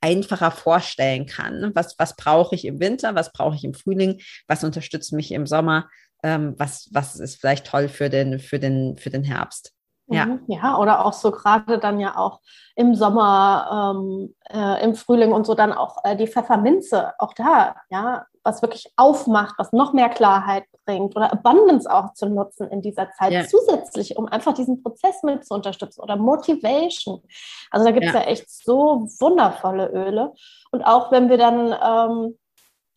einfacher 0.00 0.50
vorstellen 0.50 1.26
kann. 1.26 1.60
Ne? 1.60 1.72
Was, 1.74 1.98
was 1.98 2.16
brauche 2.16 2.54
ich 2.54 2.64
im 2.64 2.80
Winter, 2.80 3.14
was 3.14 3.32
brauche 3.32 3.56
ich 3.56 3.64
im 3.64 3.74
Frühling, 3.74 4.20
was 4.46 4.64
unterstützt 4.64 5.12
mich 5.12 5.32
im 5.32 5.46
Sommer, 5.46 5.88
ähm, 6.22 6.54
was, 6.58 6.88
was 6.92 7.16
ist 7.16 7.40
vielleicht 7.40 7.66
toll 7.66 7.88
für 7.88 8.08
den, 8.08 8.38
für 8.38 8.58
den, 8.58 8.96
für 8.96 9.10
den 9.10 9.24
Herbst. 9.24 9.74
Ja. 10.10 10.26
Mhm. 10.26 10.42
ja, 10.48 10.76
oder 10.76 11.04
auch 11.06 11.12
so 11.12 11.30
gerade 11.30 11.78
dann 11.78 12.00
ja 12.00 12.16
auch 12.16 12.40
im 12.74 12.94
Sommer, 12.94 13.94
ähm, 13.94 14.34
äh, 14.50 14.82
im 14.82 14.94
Frühling 14.94 15.32
und 15.32 15.46
so 15.46 15.54
dann 15.54 15.72
auch 15.72 15.98
äh, 16.04 16.16
die 16.16 16.26
Pfefferminze, 16.26 17.12
auch 17.18 17.32
da, 17.34 17.76
ja, 17.90 18.26
was 18.42 18.62
wirklich 18.62 18.92
aufmacht, 18.96 19.54
was 19.58 19.72
noch 19.72 19.92
mehr 19.92 20.08
Klarheit 20.08 20.64
bringt 20.84 21.14
oder 21.14 21.32
Abundance 21.32 21.90
auch 21.90 22.14
zu 22.14 22.26
nutzen 22.28 22.68
in 22.68 22.82
dieser 22.82 23.10
Zeit 23.12 23.32
ja. 23.32 23.46
zusätzlich, 23.46 24.16
um 24.16 24.26
einfach 24.26 24.54
diesen 24.54 24.82
Prozess 24.82 25.22
mit 25.22 25.44
zu 25.44 25.54
unterstützen 25.54 26.00
oder 26.00 26.16
Motivation. 26.16 27.22
Also 27.70 27.86
da 27.86 27.92
gibt 27.92 28.06
es 28.06 28.12
ja. 28.12 28.20
ja. 28.20 28.26
echt 28.26 28.50
so 28.50 29.06
wundervolle 29.20 29.88
Öle. 29.88 30.32
Und 30.72 30.82
auch 30.82 31.12
wenn 31.12 31.28
wir 31.28 31.36
dann, 31.36 31.66
ähm, 31.66 32.38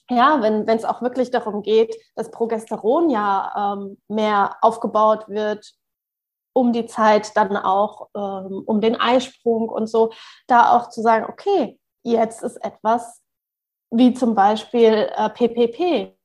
ja, 0.10 0.41
wenn 0.41 0.67
es 0.67 0.86
auch 0.86 1.02
wirklich 1.02 1.32
darum 1.32 1.62
geht, 1.62 1.95
dass 2.15 2.32
Progesteron 2.32 3.10
ja 3.10 3.76
ähm, 3.76 3.97
mehr 4.08 4.56
aufgebaut 4.62 5.28
wird, 5.28 5.73
um 6.53 6.71
die 6.71 6.85
Zeit 6.85 7.35
dann 7.35 7.57
auch, 7.57 8.09
ähm, 8.15 8.63
um 8.65 8.79
den 8.79 8.99
Eisprung 8.99 9.69
und 9.69 9.87
so, 9.87 10.11
da 10.47 10.71
auch 10.71 10.89
zu 10.89 11.01
sagen, 11.01 11.25
okay, 11.27 11.79
jetzt 12.03 12.43
ist 12.43 12.57
etwas 12.57 13.21
wie 13.91 14.13
zum 14.13 14.35
Beispiel 14.35 15.09
äh, 15.15 15.29
PPP, 15.29 16.15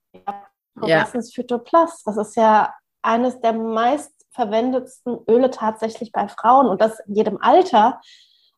Progressens 0.74 1.34
ja. 1.34 1.42
Phytoplus. 1.42 2.02
Das 2.04 2.16
ist 2.16 2.36
ja 2.36 2.74
eines 3.02 3.40
der 3.40 3.52
meistverwendetsten 3.52 5.18
Öle 5.28 5.50
tatsächlich 5.50 6.12
bei 6.12 6.28
Frauen 6.28 6.66
und 6.66 6.80
das 6.80 7.00
in 7.00 7.14
jedem 7.14 7.38
Alter, 7.40 8.00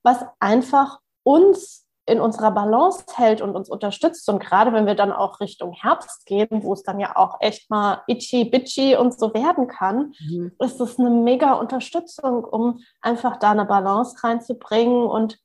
was 0.03 0.25
einfach 0.39 1.01
uns 1.23 1.87
in 2.11 2.21
unserer 2.21 2.51
Balance 2.51 3.05
hält 3.15 3.41
und 3.41 3.55
uns 3.55 3.69
unterstützt. 3.69 4.29
Und 4.29 4.41
gerade 4.41 4.73
wenn 4.73 4.87
wir 4.87 4.95
dann 4.95 5.13
auch 5.13 5.41
Richtung 5.41 5.73
Herbst 5.73 6.27
gehen, 6.27 6.49
wo 6.51 6.73
es 6.73 6.83
dann 6.83 6.99
ja 6.99 7.17
auch 7.17 7.41
echt 7.41 7.71
mal 7.71 8.03
itchy, 8.09 8.45
bitchy 8.45 8.97
und 8.97 9.19
so 9.19 9.33
werden 9.33 9.69
kann, 9.69 10.13
mhm. 10.29 10.53
ist 10.59 10.81
es 10.81 10.99
eine 10.99 11.11
mega 11.11 11.53
Unterstützung, 11.55 12.45
um 12.45 12.81
einfach 13.01 13.39
da 13.39 13.53
eine 13.53 13.65
Balance 13.65 14.17
reinzubringen 14.23 15.05
und, 15.05 15.39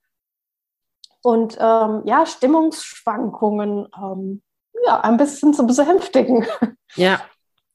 und 1.22 1.58
ähm, 1.60 2.02
ja, 2.06 2.26
Stimmungsschwankungen 2.26 3.88
ähm, 3.96 4.42
ja, 4.86 5.02
ein 5.02 5.18
bisschen 5.18 5.54
zu 5.54 5.66
besänftigen. 5.66 6.46
Ja, 6.98 7.20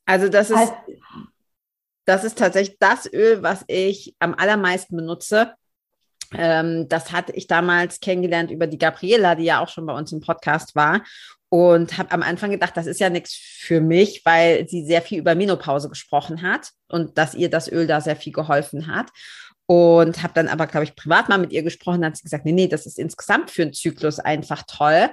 also 0.07 0.31
das 0.31 0.49
ist, 0.49 0.73
das 2.07 2.25
ist 2.25 2.39
tatsächlich 2.39 2.79
das 2.79 3.13
Öl, 3.13 3.43
was 3.43 3.65
ich 3.67 4.17
am 4.19 4.35
allermeisten 4.35 4.97
benutze. 4.97 5.55
Ähm, 6.35 6.89
das 6.89 7.13
hatte 7.13 7.33
ich 7.33 7.47
damals 7.47 8.01
kennengelernt 8.01 8.51
über 8.51 8.67
die 8.67 8.79
Gabriela, 8.79 9.35
die 9.35 9.45
ja 9.45 9.61
auch 9.61 9.69
schon 9.69 9.87
bei 9.87 9.95
uns 9.95 10.13
im 10.13 10.21
Podcast 10.21 10.75
war. 10.75 11.03
Und 11.49 11.99
habe 11.99 12.13
am 12.13 12.23
Anfang 12.23 12.53
gedacht, 12.53 12.77
das 12.77 12.87
ist 12.87 13.01
ja 13.01 13.11
nichts 13.11 13.35
für 13.35 13.81
mich, 13.81 14.23
weil 14.25 14.69
sie 14.69 14.85
sehr 14.85 15.03
viel 15.03 15.19
über 15.19 15.35
Menopause 15.35 15.89
gesprochen 15.89 16.43
hat 16.43 16.71
und 16.87 17.19
dass 17.19 17.35
ihr 17.35 17.51
das 17.51 17.71
Öl 17.71 17.89
da 17.89 18.01
sehr 18.01 18.15
viel 18.15 18.33
geholfen 18.33 18.87
hat. 18.87 19.09
Und 19.67 20.23
habe 20.23 20.33
dann 20.35 20.49
aber, 20.49 20.67
glaube 20.67 20.85
ich, 20.85 20.97
privat 20.97 21.29
mal 21.29 21.39
mit 21.39 21.53
ihr 21.53 21.63
gesprochen, 21.63 22.05
hat 22.05 22.17
sie 22.17 22.25
gesagt, 22.25 22.45
nee, 22.45 22.53
nee, 22.53 22.69
das 22.69 22.87
ist 22.87 22.99
insgesamt 22.99 23.51
für 23.51 23.63
einen 23.63 23.73
Zyklus 23.73 24.19
einfach 24.19 24.65
toll. 24.67 25.11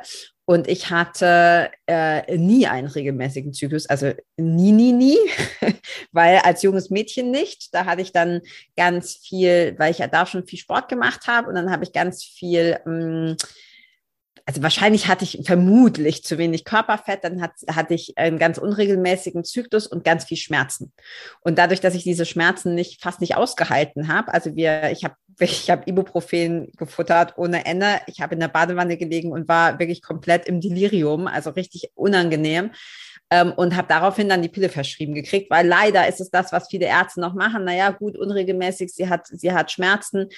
Und 0.49 0.69
ich 0.69 0.89
hatte 0.89 1.71
äh, 1.87 2.37
nie 2.37 2.67
einen 2.67 2.87
regelmäßigen 2.87 3.51
Zyklus, 3.51 3.85
also 3.85 4.13
nie, 4.37 4.71
nie, 4.71 4.93
nie, 4.93 5.17
weil 6.13 6.37
als 6.37 6.63
junges 6.63 6.89
Mädchen 6.89 7.31
nicht. 7.31 7.73
Da 7.73 7.83
hatte 7.83 8.01
ich 8.01 8.13
dann 8.13 8.39
ganz 8.77 9.17
viel, 9.17 9.75
weil 9.77 9.91
ich 9.91 9.97
ja 9.97 10.07
da 10.07 10.25
schon 10.25 10.47
viel 10.47 10.57
Sport 10.57 10.87
gemacht 10.87 11.27
habe 11.27 11.49
und 11.49 11.55
dann 11.55 11.69
habe 11.69 11.83
ich 11.83 11.91
ganz 11.91 12.23
viel 12.23 12.79
mh, 12.85 13.33
mm, 13.33 13.37
also 14.47 14.63
wahrscheinlich 14.63 15.09
hatte 15.09 15.25
ich 15.25 15.41
vermutlich 15.43 16.23
zu 16.23 16.37
wenig 16.37 16.63
Körperfett, 16.63 17.25
dann 17.25 17.41
hat, 17.41 17.51
hatte 17.69 17.93
ich 17.93 18.17
einen 18.17 18.39
ganz 18.39 18.57
unregelmäßigen 18.57 19.43
Zyklus 19.43 19.87
und 19.87 20.05
ganz 20.05 20.23
viel 20.23 20.37
Schmerzen. 20.37 20.93
Und 21.41 21.57
dadurch, 21.57 21.81
dass 21.81 21.95
ich 21.95 22.03
diese 22.03 22.25
Schmerzen 22.25 22.73
nicht 22.73 23.03
fast 23.03 23.19
nicht 23.19 23.35
ausgehalten 23.35 24.07
habe, 24.07 24.33
also 24.33 24.55
wir, 24.55 24.89
ich 24.91 25.03
habe 25.03 25.15
ich 25.39 25.69
hab 25.69 25.85
Ibuprofen 25.85 26.71
gefuttert 26.77 27.37
ohne 27.37 27.65
Ende, 27.65 27.99
ich 28.07 28.21
habe 28.21 28.35
in 28.35 28.39
der 28.39 28.47
Badewanne 28.47 28.95
gelegen 28.95 29.33
und 29.33 29.49
war 29.49 29.79
wirklich 29.79 30.01
komplett 30.01 30.45
im 30.45 30.61
Delirium, 30.61 31.27
also 31.27 31.49
richtig 31.49 31.91
unangenehm. 31.95 32.71
Ähm, 33.29 33.51
und 33.51 33.75
habe 33.75 33.89
daraufhin 33.89 34.29
dann 34.29 34.41
die 34.41 34.47
Pille 34.47 34.69
verschrieben 34.69 35.13
gekriegt, 35.13 35.51
weil 35.51 35.67
leider 35.67 36.07
ist 36.07 36.21
es 36.21 36.29
das, 36.29 36.53
was 36.53 36.69
viele 36.69 36.85
Ärzte 36.85 37.19
noch 37.19 37.33
machen. 37.33 37.65
Naja, 37.65 37.89
gut, 37.89 38.17
unregelmäßig, 38.17 38.93
sie 38.93 39.09
hat, 39.09 39.27
sie 39.27 39.51
hat 39.51 39.69
Schmerzen, 39.69 40.29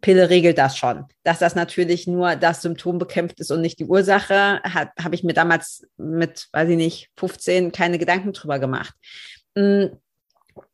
Pille 0.00 0.30
regelt 0.30 0.58
das 0.58 0.76
schon. 0.76 1.06
Dass 1.24 1.38
das 1.38 1.54
natürlich 1.54 2.06
nur 2.06 2.36
das 2.36 2.62
Symptom 2.62 2.98
bekämpft 2.98 3.40
ist 3.40 3.50
und 3.50 3.60
nicht 3.60 3.78
die 3.78 3.86
Ursache, 3.86 4.60
habe 4.64 5.14
ich 5.14 5.24
mir 5.24 5.34
damals 5.34 5.86
mit, 5.96 6.48
weiß 6.52 6.68
ich 6.70 6.76
nicht, 6.76 7.10
15 7.16 7.72
keine 7.72 7.98
Gedanken 7.98 8.32
drüber 8.32 8.58
gemacht. 8.58 8.94
Mm, 9.54 9.86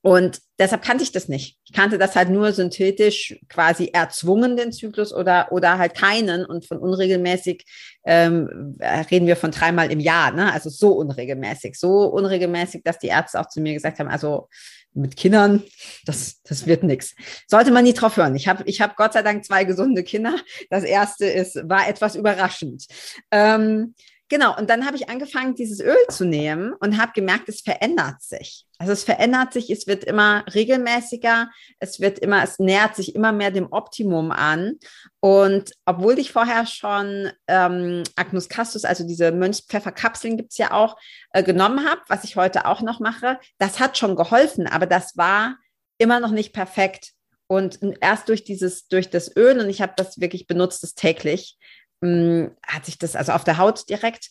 und 0.02 0.40
deshalb 0.58 0.82
kannte 0.82 1.02
ich 1.02 1.12
das 1.12 1.28
nicht. 1.28 1.58
Ich 1.64 1.72
kannte 1.72 1.98
das 1.98 2.14
halt 2.16 2.28
nur 2.28 2.52
synthetisch 2.52 3.38
quasi 3.48 3.90
erzwungen, 3.92 4.56
den 4.56 4.72
Zyklus 4.72 5.12
oder, 5.12 5.50
oder 5.50 5.78
halt 5.78 5.94
keinen. 5.94 6.44
Und 6.44 6.66
von 6.66 6.78
unregelmäßig 6.78 7.64
ähm, 8.04 8.76
reden 9.10 9.26
wir 9.26 9.36
von 9.36 9.50
dreimal 9.50 9.90
im 9.90 10.00
Jahr, 10.00 10.32
ne? 10.32 10.52
Also 10.52 10.70
so 10.70 10.92
unregelmäßig. 10.92 11.78
So 11.78 12.06
unregelmäßig, 12.06 12.82
dass 12.84 12.98
die 12.98 13.08
Ärzte 13.08 13.40
auch 13.40 13.48
zu 13.48 13.60
mir 13.60 13.74
gesagt 13.74 13.98
haben, 13.98 14.08
also 14.08 14.48
mit 14.94 15.16
Kindern, 15.16 15.62
das, 16.06 16.40
das 16.42 16.66
wird 16.66 16.84
nichts. 16.84 17.14
Sollte 17.48 17.70
man 17.70 17.84
nie 17.84 17.94
drauf 17.94 18.16
hören. 18.16 18.36
Ich 18.36 18.46
habe 18.48 18.62
ich 18.66 18.80
hab 18.80 18.96
Gott 18.96 19.12
sei 19.12 19.22
Dank 19.22 19.44
zwei 19.44 19.64
gesunde 19.64 20.04
Kinder. 20.04 20.36
Das 20.70 20.84
erste 20.84 21.26
ist, 21.26 21.56
war 21.68 21.88
etwas 21.88 22.14
überraschend. 22.14 22.86
Ähm, 23.30 23.94
genau, 24.28 24.56
und 24.58 24.70
dann 24.70 24.86
habe 24.86 24.96
ich 24.96 25.08
angefangen, 25.08 25.54
dieses 25.54 25.80
Öl 25.80 25.96
zu 26.08 26.24
nehmen 26.24 26.72
und 26.74 27.00
habe 27.00 27.12
gemerkt, 27.12 27.48
es 27.48 27.60
verändert 27.60 28.22
sich. 28.22 28.66
Also 28.78 28.92
es 28.92 29.04
verändert 29.04 29.52
sich, 29.52 29.70
es 29.70 29.86
wird 29.86 30.04
immer 30.04 30.44
regelmäßiger, 30.52 31.50
es 31.78 32.00
wird 32.00 32.18
immer, 32.18 32.42
es 32.42 32.58
nähert 32.58 32.96
sich 32.96 33.14
immer 33.14 33.32
mehr 33.32 33.50
dem 33.50 33.72
Optimum 33.72 34.30
an. 34.30 34.78
Und 35.20 35.70
obwohl 35.84 36.18
ich 36.18 36.32
vorher 36.32 36.66
schon 36.66 37.30
ähm, 37.46 38.02
Agnus 38.16 38.48
Castus, 38.48 38.84
also 38.84 39.06
diese 39.06 39.32
Mönchspfefferkapseln 39.32 40.36
gibt 40.36 40.50
es 40.52 40.58
ja 40.58 40.72
auch, 40.72 40.96
äh, 41.30 41.42
genommen 41.42 41.88
habe, 41.88 42.00
was 42.08 42.24
ich 42.24 42.36
heute 42.36 42.66
auch 42.66 42.82
noch 42.82 43.00
mache, 43.00 43.38
das 43.58 43.80
hat 43.80 43.96
schon 43.96 44.16
geholfen, 44.16 44.66
aber 44.66 44.86
das 44.86 45.16
war 45.16 45.56
immer 45.98 46.20
noch 46.20 46.32
nicht 46.32 46.52
perfekt. 46.52 47.12
Und 47.46 47.78
erst 48.00 48.28
durch 48.28 48.44
dieses, 48.44 48.88
durch 48.88 49.10
das 49.10 49.36
Öl, 49.36 49.60
und 49.60 49.68
ich 49.68 49.82
habe 49.82 49.92
das 49.96 50.18
wirklich 50.18 50.46
benutzt, 50.46 50.82
das 50.82 50.94
täglich, 50.94 51.58
hm, 52.04 52.50
hat 52.66 52.84
sich 52.84 52.98
das 52.98 53.16
also 53.16 53.32
auf 53.32 53.44
der 53.44 53.58
Haut 53.58 53.88
direkt 53.88 54.30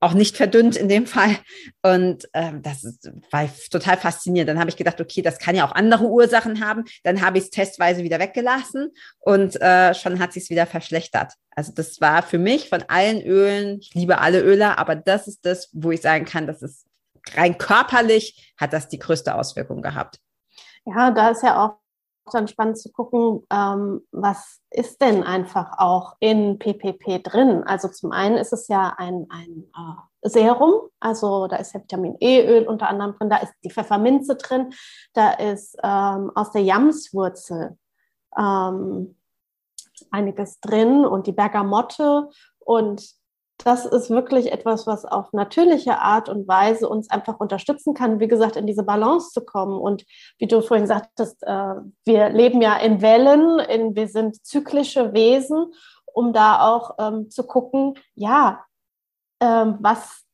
auch 0.00 0.12
nicht 0.12 0.36
verdünnt 0.36 0.76
in 0.76 0.88
dem 0.88 1.06
Fall. 1.06 1.36
Und 1.82 2.28
ähm, 2.32 2.62
das 2.62 2.84
war 3.32 3.48
total 3.70 3.96
faszinierend. 3.96 4.48
Dann 4.48 4.60
habe 4.60 4.70
ich 4.70 4.76
gedacht, 4.76 5.00
okay, 5.00 5.22
das 5.22 5.38
kann 5.38 5.56
ja 5.56 5.66
auch 5.66 5.72
andere 5.72 6.04
Ursachen 6.04 6.64
haben. 6.64 6.84
Dann 7.02 7.20
habe 7.20 7.38
ich 7.38 7.44
es 7.44 7.50
testweise 7.50 8.04
wieder 8.04 8.20
weggelassen 8.20 8.92
und 9.18 9.60
äh, 9.60 9.94
schon 9.94 10.20
hat 10.20 10.32
sich 10.32 10.44
es 10.44 10.50
wieder 10.50 10.66
verschlechtert. 10.66 11.32
Also 11.50 11.72
das 11.74 12.00
war 12.00 12.22
für 12.22 12.38
mich 12.38 12.68
von 12.68 12.84
allen 12.86 13.22
Ölen, 13.22 13.78
ich 13.80 13.92
liebe 13.94 14.18
alle 14.18 14.40
Öle, 14.40 14.78
aber 14.78 14.94
das 14.94 15.26
ist 15.26 15.44
das, 15.44 15.70
wo 15.72 15.90
ich 15.90 16.00
sagen 16.00 16.24
kann, 16.24 16.46
das 16.46 16.62
ist 16.62 16.86
rein 17.34 17.58
körperlich 17.58 18.54
hat 18.56 18.72
das 18.72 18.88
die 18.88 18.98
größte 18.98 19.34
Auswirkung 19.34 19.82
gehabt. 19.82 20.20
Ja, 20.84 21.10
da 21.10 21.30
ist 21.30 21.42
ja 21.42 21.64
auch 21.64 21.78
dann 22.30 22.48
spannend 22.48 22.78
zu 22.78 22.90
gucken, 22.90 23.44
ähm, 23.50 24.02
was 24.12 24.60
ist 24.70 25.00
denn 25.00 25.22
einfach 25.22 25.78
auch 25.78 26.16
in 26.20 26.58
PPP 26.58 27.22
drin. 27.22 27.64
Also 27.64 27.88
zum 27.88 28.12
einen 28.12 28.36
ist 28.36 28.52
es 28.52 28.68
ja 28.68 28.94
ein, 28.96 29.26
ein 29.30 29.64
äh, 29.74 30.28
Serum, 30.28 30.88
also 31.00 31.46
da 31.46 31.56
ist 31.56 31.74
ja 31.74 31.80
Vitamin 31.80 32.16
E-Öl 32.20 32.66
unter 32.66 32.88
anderem 32.88 33.14
drin, 33.16 33.30
da 33.30 33.36
ist 33.38 33.54
die 33.64 33.70
Pfefferminze 33.70 34.36
drin, 34.36 34.72
da 35.12 35.32
ist 35.32 35.76
ähm, 35.82 36.32
aus 36.34 36.50
der 36.52 36.62
Jamswurzel 36.62 37.78
ähm, 38.36 39.16
einiges 40.10 40.60
drin 40.60 41.04
und 41.04 41.26
die 41.26 41.32
Bergamotte 41.32 42.28
und 42.58 43.17
das 43.64 43.84
ist 43.84 44.08
wirklich 44.08 44.52
etwas, 44.52 44.86
was 44.86 45.04
auf 45.04 45.32
natürliche 45.32 45.98
Art 45.98 46.28
und 46.28 46.46
Weise 46.46 46.88
uns 46.88 47.10
einfach 47.10 47.40
unterstützen 47.40 47.92
kann, 47.92 48.20
wie 48.20 48.28
gesagt, 48.28 48.56
in 48.56 48.66
diese 48.66 48.84
Balance 48.84 49.30
zu 49.30 49.44
kommen. 49.44 49.78
Und 49.78 50.04
wie 50.38 50.46
du 50.46 50.62
vorhin 50.62 50.86
sagtest, 50.86 51.42
äh, 51.42 51.74
wir 52.04 52.28
leben 52.30 52.62
ja 52.62 52.76
in 52.76 53.02
Wellen, 53.02 53.58
in, 53.58 53.96
wir 53.96 54.08
sind 54.08 54.46
zyklische 54.46 55.12
Wesen, 55.12 55.72
um 56.06 56.32
da 56.32 56.68
auch 56.68 56.94
ähm, 56.98 57.30
zu 57.30 57.44
gucken, 57.44 57.94
ja, 58.14 58.64
ähm, 59.40 59.78
was, 59.80 60.24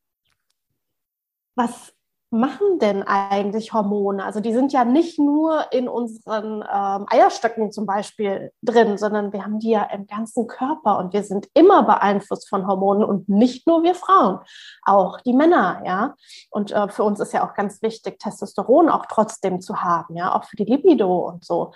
was 1.55 1.94
machen 2.31 2.79
denn 2.79 3.03
eigentlich 3.03 3.73
Hormone? 3.73 4.23
Also 4.23 4.39
die 4.39 4.53
sind 4.53 4.73
ja 4.73 4.83
nicht 4.83 5.19
nur 5.19 5.71
in 5.71 5.87
unseren 5.87 6.61
ähm, 6.61 7.05
Eierstöcken 7.09 7.71
zum 7.71 7.85
Beispiel 7.85 8.51
drin, 8.61 8.97
sondern 8.97 9.31
wir 9.31 9.43
haben 9.43 9.59
die 9.59 9.69
ja 9.69 9.83
im 9.83 10.07
ganzen 10.07 10.47
Körper 10.47 10.97
und 10.97 11.13
wir 11.13 11.23
sind 11.23 11.47
immer 11.53 11.83
beeinflusst 11.83 12.49
von 12.49 12.67
Hormonen 12.67 13.03
und 13.03 13.29
nicht 13.29 13.67
nur 13.67 13.83
wir 13.83 13.95
Frauen, 13.95 14.39
auch 14.83 15.21
die 15.21 15.33
Männer, 15.33 15.81
ja. 15.85 16.15
Und 16.49 16.71
äh, 16.71 16.89
für 16.89 17.03
uns 17.03 17.19
ist 17.19 17.33
ja 17.33 17.47
auch 17.47 17.53
ganz 17.53 17.81
wichtig, 17.81 18.19
Testosteron 18.19 18.89
auch 18.89 19.05
trotzdem 19.05 19.61
zu 19.61 19.81
haben, 19.81 20.15
ja, 20.15 20.35
auch 20.35 20.43
für 20.45 20.57
die 20.57 20.65
Libido 20.65 21.27
und 21.27 21.45
so. 21.45 21.73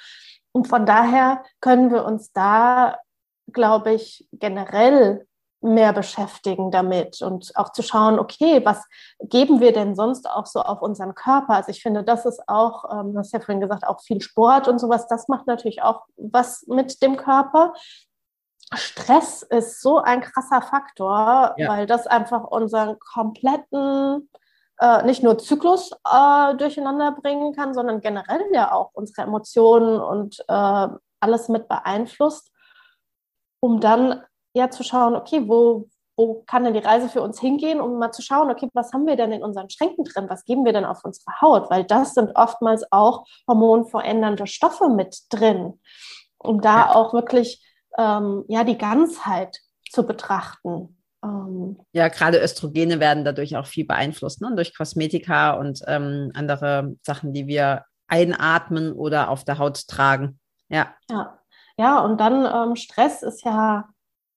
Und 0.52 0.68
von 0.68 0.86
daher 0.86 1.44
können 1.62 1.92
wir 1.92 2.06
uns 2.06 2.32
da, 2.34 2.98
glaube 3.52 3.94
ich, 3.94 4.28
generell 4.34 5.28
mehr 5.62 5.92
beschäftigen 5.94 6.72
damit 6.72 7.22
und 7.22 7.52
auch 7.56 7.72
zu 7.72 7.82
schauen, 7.82 8.18
okay, 8.18 8.62
was 8.66 8.86
geben 9.22 9.60
wir 9.60 9.74
denn 9.74 9.96
sonst 9.96 10.30
auch 10.30 10.46
so 10.46 10.62
auf 10.62 10.82
unseren 10.82 11.16
Körper? 11.16 11.56
Also 11.56 11.72
ich 11.72 11.82
finde, 11.82 12.04
das 12.04 12.26
ist 12.26 12.42
auch, 12.48 12.86
ähm, 12.92 13.14
du 13.14 13.20
hast 13.20 13.34
ja 13.34 13.40
vorhin 13.40 13.62
gesagt, 13.62 13.86
auch 13.86 14.02
viel 14.02 14.22
Sport 14.22 14.68
und 14.68 14.80
sowas, 14.80 15.08
das 15.08 15.28
macht 15.28 15.48
natürlich 15.48 15.82
auch 15.82 16.06
was 16.16 16.66
mit 16.68 17.02
dem 17.02 17.18
Körper. 17.18 17.74
Stress 18.74 19.42
ist 19.42 19.82
so 19.82 19.98
ein 19.98 20.22
krasser 20.22 20.62
Faktor, 20.62 21.56
ja. 21.58 21.70
weil 21.70 21.88
das 21.88 22.08
einfach 22.08 22.44
unseren 22.44 22.98
kompletten 23.00 24.30
äh, 24.80 25.04
nicht 25.04 25.24
nur 25.24 25.38
Zyklus 25.38 25.92
äh, 26.10 26.56
durcheinander 26.56 27.12
bringen 27.12 27.54
kann, 27.54 27.74
sondern 27.74 28.00
generell 28.00 28.44
ja 28.54 28.72
auch 28.72 28.92
unsere 28.94 29.24
Emotionen 29.24 30.00
und 30.00 30.40
äh, 30.48 30.88
alles 31.20 31.50
mit 31.50 31.68
beeinflusst, 31.68 32.52
um 33.60 33.82
dann 33.82 34.24
ja 34.54 34.70
zu 34.70 34.84
schauen, 34.84 35.16
okay, 35.16 35.48
wo, 35.48 35.88
wo 36.16 36.44
kann 36.48 36.64
denn 36.64 36.74
die 36.74 36.80
Reise 36.80 37.10
für 37.10 37.22
uns 37.22 37.40
hingehen, 37.40 37.82
um 37.82 37.98
mal 37.98 38.12
zu 38.12 38.22
schauen, 38.22 38.52
okay, 38.52 38.68
was 38.74 38.92
haben 38.94 39.08
wir 39.08 39.16
denn 39.16 39.32
in 39.32 39.44
unseren 39.44 39.70
Schränken 39.70 40.04
drin, 40.04 40.30
was 40.30 40.46
geben 40.46 40.66
wir 40.66 40.74
denn 40.74 40.86
auf 40.86 41.04
unsere 41.04 41.42
Haut, 41.42 41.70
weil 41.70 41.84
das 41.84 42.14
sind 42.14 42.32
oftmals 42.36 42.84
auch 42.92 43.26
hormonverändernde 43.48 44.48
Stoffe 44.48 44.90
mit 44.90 45.18
drin, 45.30 45.80
um 46.38 46.62
da 46.62 46.94
auch 46.94 47.14
wirklich 47.14 47.64
ähm, 47.98 48.46
ja 48.48 48.64
die 48.64 48.78
Ganzheit 48.78 49.58
zu 49.90 50.06
betrachten. 50.06 50.96
Ähm, 51.24 51.80
ja, 51.92 52.08
gerade 52.08 52.42
Östrogene 52.42 53.00
werden 53.00 53.26
dadurch 53.26 53.58
auch 53.58 53.68
viel 53.68 53.86
beeinflusst, 53.86 54.42
ne? 54.42 54.52
durch 54.56 54.76
Kosmetika 54.76 55.54
und 55.54 55.82
ähm, 55.88 56.32
andere 56.34 56.96
Sachen, 57.04 57.34
die 57.34 57.48
wir 57.48 57.84
einatmen 58.08 58.94
oder 58.94 59.30
auf 59.30 59.44
der 59.44 59.58
Haut 59.58 59.88
tragen. 59.88 60.40
Ja. 60.70 60.94
Ja, 61.10 61.40
ja 61.78 62.00
und 62.00 62.20
dann 62.20 62.46
ähm, 62.46 62.76
Stress 62.76 63.22
ist 63.24 63.44
ja 63.44 63.88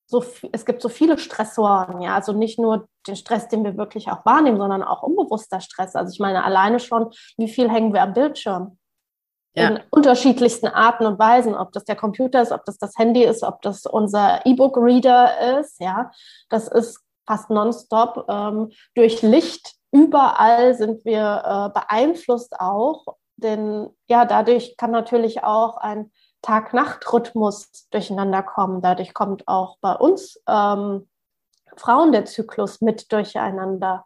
so, 0.06 0.24
es 0.52 0.66
gibt 0.66 0.82
so 0.82 0.88
viele 0.88 1.18
Stressoren, 1.18 2.02
ja, 2.02 2.14
also 2.14 2.32
nicht 2.32 2.58
nur 2.58 2.86
den 3.06 3.16
Stress, 3.16 3.48
den 3.48 3.64
wir 3.64 3.76
wirklich 3.76 4.10
auch 4.10 4.24
wahrnehmen, 4.24 4.58
sondern 4.58 4.82
auch 4.82 5.02
unbewusster 5.02 5.60
Stress. 5.60 5.96
Also 5.96 6.12
ich 6.12 6.20
meine 6.20 6.44
alleine 6.44 6.80
schon, 6.80 7.10
wie 7.36 7.48
viel 7.48 7.70
hängen 7.70 7.92
wir 7.92 8.02
am 8.02 8.12
Bildschirm? 8.12 8.78
Ja. 9.54 9.68
In 9.68 9.80
unterschiedlichsten 9.90 10.68
Arten 10.68 11.04
und 11.04 11.18
Weisen, 11.18 11.54
ob 11.54 11.72
das 11.72 11.84
der 11.84 11.96
Computer 11.96 12.40
ist, 12.40 12.52
ob 12.52 12.64
das 12.64 12.78
das 12.78 12.96
Handy 12.96 13.22
ist, 13.22 13.42
ob 13.42 13.60
das 13.62 13.84
unser 13.84 14.46
E-Book-Reader 14.46 15.58
ist, 15.60 15.78
ja, 15.78 16.10
das 16.48 16.68
ist 16.68 17.00
fast 17.26 17.50
nonstop 17.50 18.24
ähm, 18.28 18.70
durch 18.94 19.20
Licht. 19.22 19.74
Überall 19.90 20.74
sind 20.74 21.04
wir 21.04 21.42
äh, 21.44 21.78
beeinflusst 21.78 22.58
auch, 22.58 23.04
denn 23.36 23.90
ja, 24.08 24.24
dadurch 24.24 24.76
kann 24.78 24.90
natürlich 24.90 25.44
auch 25.44 25.76
ein 25.76 26.10
Tag-Nacht-Rhythmus 26.42 27.88
durcheinander 27.90 28.42
kommen. 28.42 28.83
Dadurch 28.83 29.14
kommt 29.14 29.46
auch 29.48 29.78
bei 29.81 29.94
uns 29.94 30.40
ähm, 30.48 31.09
Frauen 31.76 32.12
der 32.12 32.26
Zyklus 32.26 32.81
mit 32.81 33.11
durcheinander. 33.12 34.05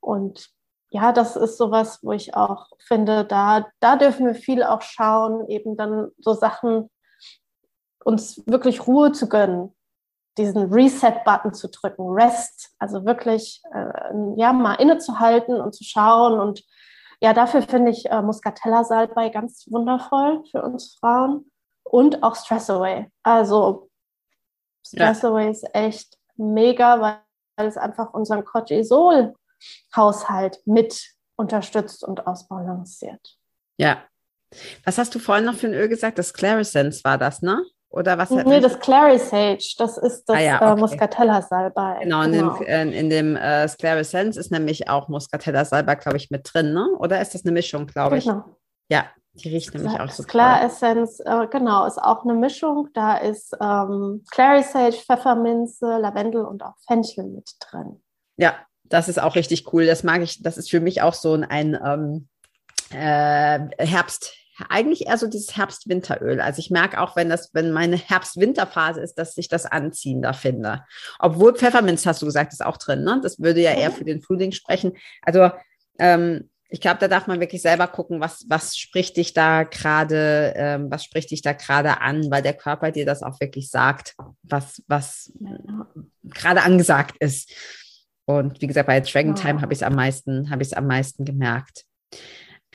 Und 0.00 0.50
ja, 0.90 1.12
das 1.12 1.36
ist 1.36 1.58
sowas, 1.58 2.00
wo 2.02 2.12
ich 2.12 2.34
auch 2.34 2.68
finde, 2.78 3.24
da, 3.24 3.66
da 3.80 3.96
dürfen 3.96 4.26
wir 4.26 4.34
viel 4.34 4.62
auch 4.62 4.82
schauen, 4.82 5.48
eben 5.48 5.76
dann 5.76 6.10
so 6.18 6.34
Sachen, 6.34 6.90
uns 8.04 8.42
wirklich 8.46 8.86
Ruhe 8.86 9.12
zu 9.12 9.28
gönnen, 9.28 9.74
diesen 10.38 10.72
Reset-Button 10.72 11.52
zu 11.52 11.68
drücken, 11.68 12.08
Rest, 12.10 12.70
also 12.78 13.04
wirklich 13.04 13.60
äh, 13.74 14.14
ja 14.36 14.52
mal 14.52 14.74
innezuhalten 14.74 15.60
und 15.60 15.74
zu 15.74 15.84
schauen. 15.84 16.38
Und 16.38 16.62
ja, 17.20 17.34
dafür 17.34 17.62
finde 17.62 17.90
ich 17.90 18.06
äh, 18.06 18.22
Muscatella-Salbei 18.22 19.30
ganz 19.30 19.66
wundervoll 19.68 20.44
für 20.50 20.62
uns 20.62 20.96
Frauen 21.00 21.50
und 21.90 22.22
auch 22.22 22.36
Stress 22.36 22.70
Away. 22.70 23.10
Also 23.22 23.90
Stress 24.86 25.22
ja. 25.22 25.30
Away 25.30 25.50
ist 25.50 25.66
echt 25.74 26.16
mega, 26.36 27.00
weil 27.00 27.18
es 27.66 27.76
einfach 27.76 28.14
unseren 28.14 28.44
Cortisol-Haushalt 28.44 30.60
mit 30.66 31.14
unterstützt 31.36 32.04
und 32.04 32.26
ausbalanciert. 32.26 33.36
Ja. 33.78 34.04
Was 34.84 34.98
hast 34.98 35.14
du 35.14 35.18
vorhin 35.18 35.44
noch 35.44 35.54
für 35.54 35.66
ein 35.66 35.74
Öl 35.74 35.88
gesagt? 35.88 36.18
Das 36.18 36.32
Clarisens 36.32 37.04
war 37.04 37.18
das, 37.18 37.42
ne? 37.42 37.62
Oder 37.90 38.18
was? 38.18 38.30
Nee, 38.30 38.60
das 38.60 38.78
Clarisage, 38.80 39.74
das 39.78 39.96
ist 39.96 40.24
das 40.26 40.36
ah, 40.36 40.40
ja, 40.40 40.54
äh, 40.54 40.56
okay. 40.56 40.72
äh, 40.72 40.76
Muscatella-Salbei. 40.76 42.00
Genau, 42.02 42.22
in 42.22 42.32
genau. 42.32 42.58
dem, 42.58 42.66
äh, 42.66 42.98
in 42.98 43.10
dem 43.10 43.36
äh, 43.36 43.66
Sclarisens 43.66 44.36
ist 44.36 44.50
nämlich 44.50 44.90
auch 44.90 45.08
Muscatella-Salbei, 45.08 45.94
glaube 45.94 46.18
ich, 46.18 46.30
mit 46.30 46.48
drin, 46.52 46.74
ne? 46.74 46.86
Oder 46.98 47.20
ist 47.20 47.34
das 47.34 47.44
eine 47.44 47.52
Mischung, 47.52 47.86
glaube 47.86 48.18
ich? 48.18 48.24
Genau. 48.24 48.44
Ja, 48.90 49.06
die 49.42 49.48
riecht 49.48 49.74
nämlich 49.74 50.00
auch 50.00 50.10
so 50.10 50.22
Klar 50.22 50.62
Essence, 50.62 51.20
äh, 51.20 51.46
genau, 51.50 51.86
ist 51.86 51.98
auch 51.98 52.24
eine 52.24 52.34
Mischung. 52.34 52.88
Da 52.94 53.16
ist 53.16 53.54
ähm, 53.60 54.24
Clary 54.30 54.62
Sage, 54.62 54.96
Pfefferminze, 54.96 55.98
Lavendel 55.98 56.44
und 56.44 56.62
auch 56.62 56.74
Fenchel 56.86 57.24
mit 57.24 57.50
drin. 57.60 58.00
Ja, 58.36 58.54
das 58.84 59.08
ist 59.08 59.20
auch 59.20 59.34
richtig 59.34 59.72
cool. 59.72 59.86
Das 59.86 60.02
mag 60.02 60.22
ich. 60.22 60.42
Das 60.42 60.58
ist 60.58 60.70
für 60.70 60.80
mich 60.80 61.02
auch 61.02 61.14
so 61.14 61.34
ein, 61.34 61.78
ähm, 61.84 62.28
äh, 62.90 63.60
Herbst. 63.78 64.34
Eigentlich 64.68 65.06
eher 65.06 65.18
so 65.18 65.28
dieses 65.28 65.56
Herbst-Winteröl. 65.56 66.40
Also 66.40 66.58
ich 66.58 66.70
merke 66.70 67.00
auch, 67.00 67.14
wenn 67.14 67.28
das, 67.28 67.50
wenn 67.52 67.70
meine 67.70 67.96
Herbst-Winterphase 67.96 69.00
ist, 69.00 69.14
dass 69.14 69.36
ich 69.36 69.48
das 69.48 69.66
anziehender 69.66 70.34
finde. 70.34 70.84
Obwohl 71.20 71.54
Pfefferminz, 71.54 72.04
hast 72.06 72.22
du 72.22 72.26
gesagt, 72.26 72.52
ist 72.52 72.64
auch 72.64 72.76
drin. 72.76 73.04
Ne? 73.04 73.20
Das 73.22 73.38
würde 73.38 73.60
ja 73.60 73.72
eher 73.72 73.92
für 73.92 74.04
den 74.04 74.20
Frühling 74.20 74.50
sprechen. 74.50 74.96
Also 75.22 75.52
ähm, 76.00 76.50
ich 76.70 76.80
glaube, 76.80 76.98
da 77.00 77.08
darf 77.08 77.26
man 77.26 77.40
wirklich 77.40 77.62
selber 77.62 77.86
gucken, 77.86 78.20
was, 78.20 78.44
was 78.48 78.76
spricht 78.76 79.16
dich 79.16 79.32
da 79.32 79.62
gerade, 79.62 80.52
ähm, 80.54 80.90
was 80.90 81.04
spricht 81.04 81.30
dich 81.30 81.40
da 81.40 81.54
gerade 81.54 82.00
an, 82.02 82.30
weil 82.30 82.42
der 82.42 82.52
Körper 82.52 82.90
dir 82.90 83.06
das 83.06 83.22
auch 83.22 83.40
wirklich 83.40 83.70
sagt, 83.70 84.14
was, 84.42 84.82
was 84.86 85.32
gerade 86.24 86.62
angesagt 86.62 87.16
ist. 87.20 87.50
Und 88.26 88.60
wie 88.60 88.66
gesagt, 88.66 88.86
bei 88.86 89.00
Dragon 89.00 89.34
Time 89.34 89.62
habe 89.62 89.72
ich 89.72 89.78
es 89.78 89.82
am 89.82 89.94
meisten, 89.94 90.50
habe 90.50 90.62
ich 90.62 90.68
es 90.68 90.74
am 90.74 90.86
meisten 90.86 91.24
gemerkt. 91.24 91.84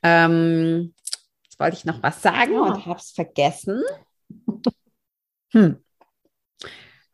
Ähm, 0.01 0.95
jetzt 1.43 1.59
wollte 1.59 1.77
ich 1.77 1.85
noch 1.85 2.01
was 2.01 2.21
sagen 2.21 2.53
ja. 2.53 2.61
und 2.61 2.85
habe 2.87 2.99
es 2.99 3.11
vergessen. 3.11 3.83
Hm. 5.51 5.77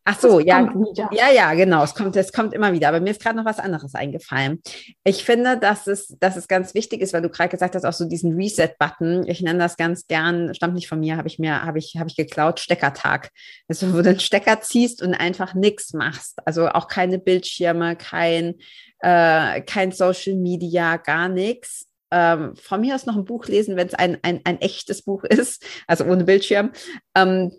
Ach 0.05 0.19
so, 0.19 0.39
ja, 0.39 0.67
ja, 1.11 1.29
ja, 1.31 1.53
genau. 1.53 1.83
Es 1.83 1.93
kommt, 1.93 2.15
es 2.15 2.33
kommt 2.33 2.53
immer 2.53 2.73
wieder. 2.73 2.87
Aber 2.87 2.99
mir 2.99 3.11
ist 3.11 3.21
gerade 3.21 3.37
noch 3.37 3.45
was 3.45 3.59
anderes 3.59 3.93
eingefallen. 3.95 4.61
Ich 5.03 5.23
finde, 5.23 5.57
dass 5.57 5.87
es, 5.87 6.15
dass 6.19 6.35
es 6.35 6.47
ganz 6.47 6.73
wichtig 6.73 7.01
ist, 7.01 7.13
weil 7.13 7.21
du 7.21 7.29
gerade 7.29 7.49
gesagt 7.49 7.75
hast, 7.75 7.85
auch 7.85 7.93
so 7.93 8.05
diesen 8.05 8.35
Reset-Button. 8.35 9.27
Ich 9.27 9.41
nenne 9.41 9.59
das 9.59 9.77
ganz 9.77 10.07
gern, 10.07 10.53
stammt 10.55 10.73
nicht 10.73 10.87
von 10.87 10.99
mir, 10.99 11.17
habe 11.17 11.27
ich 11.27 11.37
mir, 11.37 11.63
habe 11.63 11.77
ich, 11.77 11.95
habe 11.97 12.09
ich 12.09 12.15
geklaut, 12.15 12.59
Steckertag. 12.59 13.29
Also, 13.67 13.91
wo 13.91 13.97
du 13.97 14.03
den 14.03 14.19
Stecker 14.19 14.61
ziehst 14.61 15.01
und 15.01 15.13
einfach 15.13 15.53
nichts 15.53 15.93
machst. 15.93 16.39
Also 16.45 16.69
auch 16.69 16.87
keine 16.87 17.19
Bildschirme, 17.19 17.95
kein, 17.95 18.55
äh, 18.99 19.61
kein 19.61 19.91
Social 19.91 20.35
Media, 20.35 20.97
gar 20.97 21.29
nichts. 21.29 21.87
Ähm, 22.11 22.55
von 22.55 22.81
mir 22.81 22.95
aus 22.95 23.05
noch 23.05 23.15
ein 23.15 23.25
Buch 23.25 23.45
lesen, 23.45 23.75
wenn 23.75 23.87
es 23.87 23.93
ein, 23.93 24.17
ein, 24.23 24.41
ein 24.43 24.59
echtes 24.61 25.03
Buch 25.03 25.23
ist, 25.29 25.63
also 25.87 26.05
ohne 26.05 26.23
Bildschirm. 26.23 26.71
Ähm, 27.15 27.51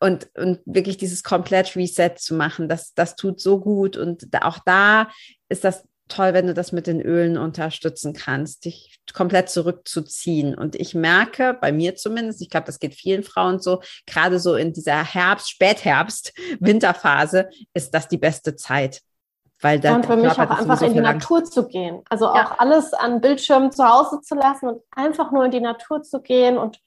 und, 0.00 0.28
und 0.36 0.60
wirklich 0.64 0.96
dieses 0.96 1.22
komplett 1.22 1.76
Reset 1.76 2.14
zu 2.16 2.34
machen, 2.34 2.68
das, 2.68 2.94
das 2.94 3.16
tut 3.16 3.40
so 3.40 3.60
gut. 3.60 3.96
Und 3.96 4.28
auch 4.42 4.58
da 4.64 5.08
ist 5.48 5.64
das 5.64 5.84
toll, 6.08 6.34
wenn 6.34 6.46
du 6.46 6.54
das 6.54 6.72
mit 6.72 6.86
den 6.86 7.00
Ölen 7.00 7.38
unterstützen 7.38 8.12
kannst, 8.12 8.64
dich 8.64 8.98
komplett 9.14 9.48
zurückzuziehen. 9.48 10.54
Und 10.54 10.76
ich 10.76 10.94
merke, 10.94 11.56
bei 11.58 11.72
mir 11.72 11.96
zumindest, 11.96 12.42
ich 12.42 12.50
glaube, 12.50 12.66
das 12.66 12.78
geht 12.78 12.94
vielen 12.94 13.22
Frauen 13.22 13.60
so, 13.60 13.80
gerade 14.06 14.38
so 14.38 14.54
in 14.54 14.72
dieser 14.72 15.02
Herbst, 15.02 15.50
Spätherbst, 15.50 16.32
Winterphase, 16.60 17.48
ist 17.72 17.94
das 17.94 18.08
die 18.08 18.18
beste 18.18 18.56
Zeit. 18.56 19.00
Weil 19.60 19.80
da, 19.80 19.94
und 19.94 20.04
für 20.04 20.16
mich 20.16 20.30
auch 20.30 20.38
einfach 20.38 20.82
in 20.82 20.92
die 20.92 21.00
Natur 21.00 21.44
zu 21.44 21.66
gehen. 21.66 22.02
Also 22.10 22.26
ja. 22.26 22.32
auch 22.32 22.58
alles 22.58 22.92
an 22.92 23.20
Bildschirmen 23.20 23.72
zu 23.72 23.88
Hause 23.88 24.20
zu 24.20 24.34
lassen 24.34 24.68
und 24.68 24.82
einfach 24.90 25.32
nur 25.32 25.44
in 25.46 25.52
die 25.52 25.60
Natur 25.60 26.02
zu 26.02 26.20
gehen 26.20 26.58
und 26.58 26.80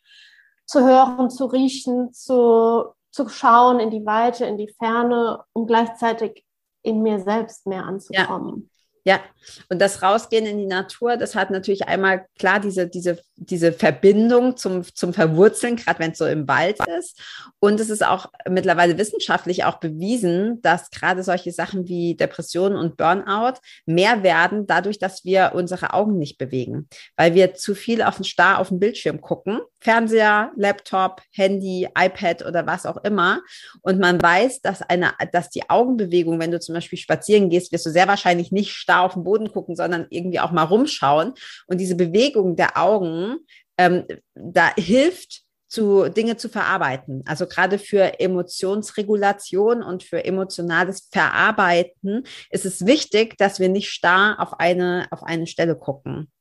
zu 0.65 0.86
hören, 0.86 1.30
zu 1.30 1.46
riechen, 1.46 2.13
zu 2.13 2.93
zu 3.18 3.28
schauen 3.30 3.80
in 3.80 3.90
die 3.90 4.06
Weite, 4.06 4.46
in 4.46 4.58
die 4.58 4.74
Ferne, 4.80 5.44
um 5.54 5.66
gleichzeitig 5.66 6.46
in 6.84 7.02
mir 7.02 7.20
selbst 7.20 7.66
mehr 7.66 7.84
anzukommen. 7.84 8.70
Ja, 9.08 9.22
und 9.70 9.80
das 9.80 10.02
Rausgehen 10.04 10.46
in 10.46 10.58
die 10.58 10.66
Natur, 10.66 11.16
das 11.16 11.34
hat 11.34 11.50
natürlich 11.50 11.88
einmal 11.88 12.26
klar 12.38 12.60
diese, 12.60 12.90
diese, 12.90 13.18
diese 13.38 13.72
Verbindung 13.72 14.58
zum, 14.58 14.84
zum 14.84 15.14
Verwurzeln, 15.14 15.78
gerade 15.78 16.00
wenn 16.00 16.12
es 16.12 16.18
so 16.18 16.26
im 16.26 16.46
Wald 16.50 16.78
ist. 17.00 17.18
Und 17.60 17.80
es 17.80 17.90
ist 17.90 18.06
auch 18.06 18.26
mittlerweile 18.50 18.98
wissenschaftlich 18.98 19.64
auch 19.64 19.80
bewiesen, 19.80 20.62
dass 20.62 20.90
gerade 20.90 21.24
solche 21.24 21.54
Sachen 21.54 21.88
wie 21.88 22.16
Depressionen 22.16 22.78
und 22.78 22.98
Burnout 22.98 23.60
mehr 23.86 24.24
werden, 24.24 24.68
dadurch, 24.68 25.00
dass 25.00 25.24
wir 25.24 25.54
unsere 25.56 25.94
Augen 25.94 26.18
nicht 26.18 26.38
bewegen, 26.38 26.90
weil 27.16 27.34
wir 27.34 27.54
zu 27.54 27.76
viel 27.76 28.02
auf 28.02 28.18
den 28.18 28.26
Star 28.26 28.60
auf 28.60 28.68
den 28.68 28.80
Bildschirm 28.80 29.22
gucken. 29.22 29.62
Fernseher, 29.80 30.52
Laptop, 30.56 31.22
Handy, 31.32 31.88
iPad 31.98 32.46
oder 32.46 32.66
was 32.66 32.86
auch 32.86 32.98
immer. 33.04 33.42
Und 33.82 34.00
man 34.00 34.22
weiß, 34.22 34.62
dass 34.62 34.82
eine, 34.82 35.13
dass 35.32 35.50
die 35.50 35.70
Augenbewegung, 35.70 36.40
wenn 36.40 36.52
du 36.52 36.60
zum 36.60 36.76
Beispiel 36.76 37.00
spazieren 37.00 37.50
gehst, 37.50 37.72
wirst 37.72 37.86
du 37.86 37.92
sehr 37.92 38.08
wahrscheinlich 38.08 38.52
nicht 38.52 38.72
starr 38.72 39.04
auf 39.04 39.13
den 39.13 39.24
Boden 39.24 39.52
gucken, 39.52 39.76
sondern 39.76 40.08
irgendwie 40.10 40.40
auch 40.40 40.52
mal 40.52 40.63
rumschauen. 40.63 41.34
Und 41.68 41.80
diese 41.80 41.96
Bewegung 41.96 42.56
der 42.56 42.78
Augen, 42.78 43.38
ähm, 43.78 44.06
da 44.34 44.74
hilft, 44.76 45.44
zu 45.68 46.10
Dinge 46.10 46.38
zu 46.38 46.50
verarbeiten. 46.50 47.24
Also 47.26 47.46
gerade 47.46 47.78
für 47.78 48.20
Emotionsregulation 48.20 49.84
und 49.84 50.04
für 50.04 50.24
emotionales 50.24 51.10
Verarbeiten 51.12 52.24
ist 52.50 52.66
es 52.66 52.86
wichtig, 52.86 53.38
dass 53.38 53.60
wir 53.60 53.70
nicht 53.70 53.90
starr 53.90 54.38
auf 54.40 54.60
eine, 54.60 55.08
auf 55.12 55.24
eine 55.24 55.48
Stelle 55.48 55.76
gucken. 55.76 56.32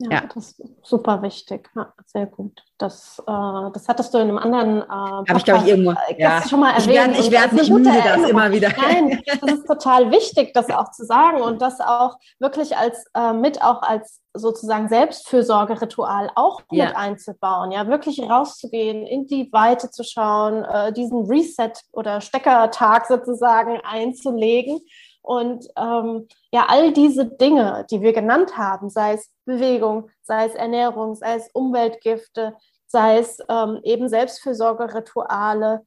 Ja, 0.00 0.10
ja, 0.10 0.22
das 0.32 0.52
ist 0.52 0.62
super 0.82 1.22
wichtig. 1.22 1.68
Ja, 1.74 1.92
sehr 2.06 2.26
gut. 2.26 2.62
Das, 2.78 3.18
äh, 3.26 3.70
das 3.72 3.88
hattest 3.88 4.14
du 4.14 4.18
in 4.18 4.28
einem 4.28 4.38
anderen 4.38 4.82
äh, 4.82 4.86
Habe 4.88 5.38
ich, 5.38 5.44
glaube 5.44 5.64
ich, 5.64 5.70
irgendwo 5.70 5.90
äh, 5.90 6.14
ja. 6.16 6.40
schon 6.48 6.60
mal 6.60 6.70
erwähnt. 6.70 7.18
Ich 7.18 7.32
werde 7.32 7.32
werd 7.32 7.52
nicht 7.54 7.70
müde, 7.70 7.90
das 8.04 8.30
immer 8.30 8.52
wieder. 8.52 8.68
Nein, 8.80 9.20
das 9.26 9.52
ist 9.52 9.66
total 9.66 10.12
wichtig, 10.12 10.54
das 10.54 10.70
auch 10.70 10.92
zu 10.92 11.04
sagen 11.04 11.42
und 11.42 11.60
das 11.60 11.80
auch 11.80 12.16
wirklich 12.38 12.76
als 12.76 13.06
äh, 13.14 13.32
mit 13.32 13.60
auch 13.60 13.82
als 13.82 14.20
sozusagen 14.34 14.88
Selbstfürsorgeritual 14.88 16.30
auch 16.36 16.62
ja. 16.70 16.86
mit 16.86 16.96
einzubauen. 16.96 17.72
Ja, 17.72 17.88
wirklich 17.88 18.20
rauszugehen, 18.20 19.04
in 19.04 19.26
die 19.26 19.52
Weite 19.52 19.90
zu 19.90 20.04
schauen, 20.04 20.64
äh, 20.64 20.92
diesen 20.92 21.26
Reset 21.26 21.72
oder 21.90 22.20
Steckertag 22.20 23.06
sozusagen 23.06 23.80
einzulegen 23.82 24.80
und 25.28 25.68
ähm, 25.76 26.26
ja, 26.52 26.64
all 26.68 26.94
diese 26.94 27.26
Dinge, 27.26 27.84
die 27.90 28.00
wir 28.00 28.14
genannt 28.14 28.56
haben, 28.56 28.88
sei 28.88 29.12
es 29.12 29.30
Bewegung, 29.44 30.08
sei 30.22 30.46
es 30.46 30.54
Ernährung, 30.54 31.16
sei 31.16 31.34
es 31.34 31.50
Umweltgifte, 31.52 32.56
sei 32.86 33.18
es 33.18 33.38
ähm, 33.50 33.78
eben 33.82 34.08
Selbstfürsorgerituale, 34.08 35.84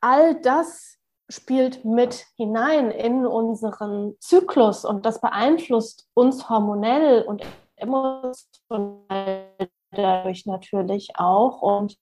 all 0.00 0.40
das 0.40 0.96
spielt 1.28 1.84
mit 1.84 2.24
hinein 2.38 2.90
in 2.90 3.26
unseren 3.26 4.16
Zyklus 4.20 4.86
und 4.86 5.04
das 5.04 5.20
beeinflusst 5.20 6.08
uns 6.14 6.48
hormonell 6.48 7.24
und 7.24 7.42
emotional 7.76 9.48
dadurch 9.90 10.46
natürlich 10.46 11.10
auch. 11.16 11.60
Und 11.60 11.98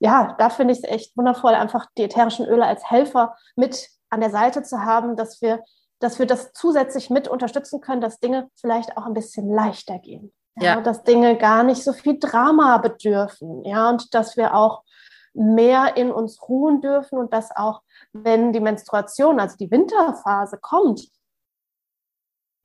ja, 0.00 0.34
da 0.38 0.50
finde 0.50 0.74
ich 0.74 0.80
es 0.80 0.84
echt 0.84 1.16
wundervoll, 1.16 1.54
einfach 1.54 1.86
die 1.96 2.02
ätherischen 2.02 2.44
Öle 2.44 2.66
als 2.66 2.90
Helfer 2.90 3.34
mit 3.56 3.88
an 4.10 4.20
der 4.20 4.30
Seite 4.30 4.62
zu 4.62 4.84
haben, 4.84 5.16
dass 5.16 5.40
wir, 5.40 5.62
dass 6.00 6.18
wir 6.18 6.26
das 6.26 6.52
zusätzlich 6.52 7.10
mit 7.10 7.28
unterstützen 7.28 7.80
können, 7.80 8.00
dass 8.00 8.18
Dinge 8.18 8.48
vielleicht 8.56 8.96
auch 8.96 9.06
ein 9.06 9.14
bisschen 9.14 9.48
leichter 9.48 9.98
gehen. 9.98 10.32
Ja, 10.56 10.76
ja. 10.76 10.80
Dass 10.80 11.04
Dinge 11.04 11.36
gar 11.36 11.62
nicht 11.62 11.84
so 11.84 11.92
viel 11.92 12.18
Drama 12.18 12.78
bedürfen. 12.78 13.64
Ja, 13.64 13.90
und 13.90 14.12
dass 14.14 14.36
wir 14.36 14.54
auch 14.54 14.82
mehr 15.32 15.96
in 15.96 16.10
uns 16.10 16.42
ruhen 16.48 16.80
dürfen 16.80 17.18
und 17.18 17.32
dass 17.32 17.54
auch, 17.54 17.82
wenn 18.12 18.52
die 18.52 18.60
Menstruation, 18.60 19.38
also 19.38 19.56
die 19.56 19.70
Winterphase 19.70 20.58
kommt, 20.58 21.06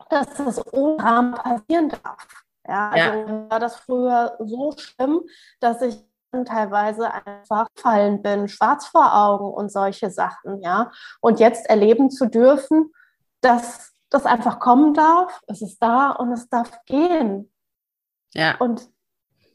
dass 0.09 0.33
das 0.33 0.73
ohne 0.73 0.97
Drama 0.97 1.37
passieren 1.37 1.89
darf. 1.89 2.27
Ja, 2.67 2.89
also 2.89 3.19
ja. 3.19 3.49
war 3.49 3.59
das 3.59 3.75
früher 3.75 4.35
so 4.39 4.73
schlimm, 4.77 5.21
dass 5.59 5.81
ich 5.81 6.03
teilweise 6.45 7.11
einfach 7.13 7.67
fallen 7.75 8.21
bin, 8.21 8.47
schwarz 8.47 8.87
vor 8.87 9.15
Augen 9.15 9.53
und 9.53 9.71
solche 9.71 10.09
Sachen, 10.09 10.61
ja. 10.61 10.91
Und 11.21 11.39
jetzt 11.39 11.69
erleben 11.69 12.09
zu 12.09 12.25
dürfen, 12.25 12.91
dass 13.45 13.93
das 14.09 14.25
einfach 14.25 14.59
kommen 14.59 14.93
darf, 14.93 15.41
es 15.47 15.61
ist 15.61 15.79
da 15.79 16.11
und 16.11 16.31
es 16.31 16.49
darf 16.49 16.71
gehen. 16.85 17.51
Ja. 18.33 18.57
Und 18.57 18.89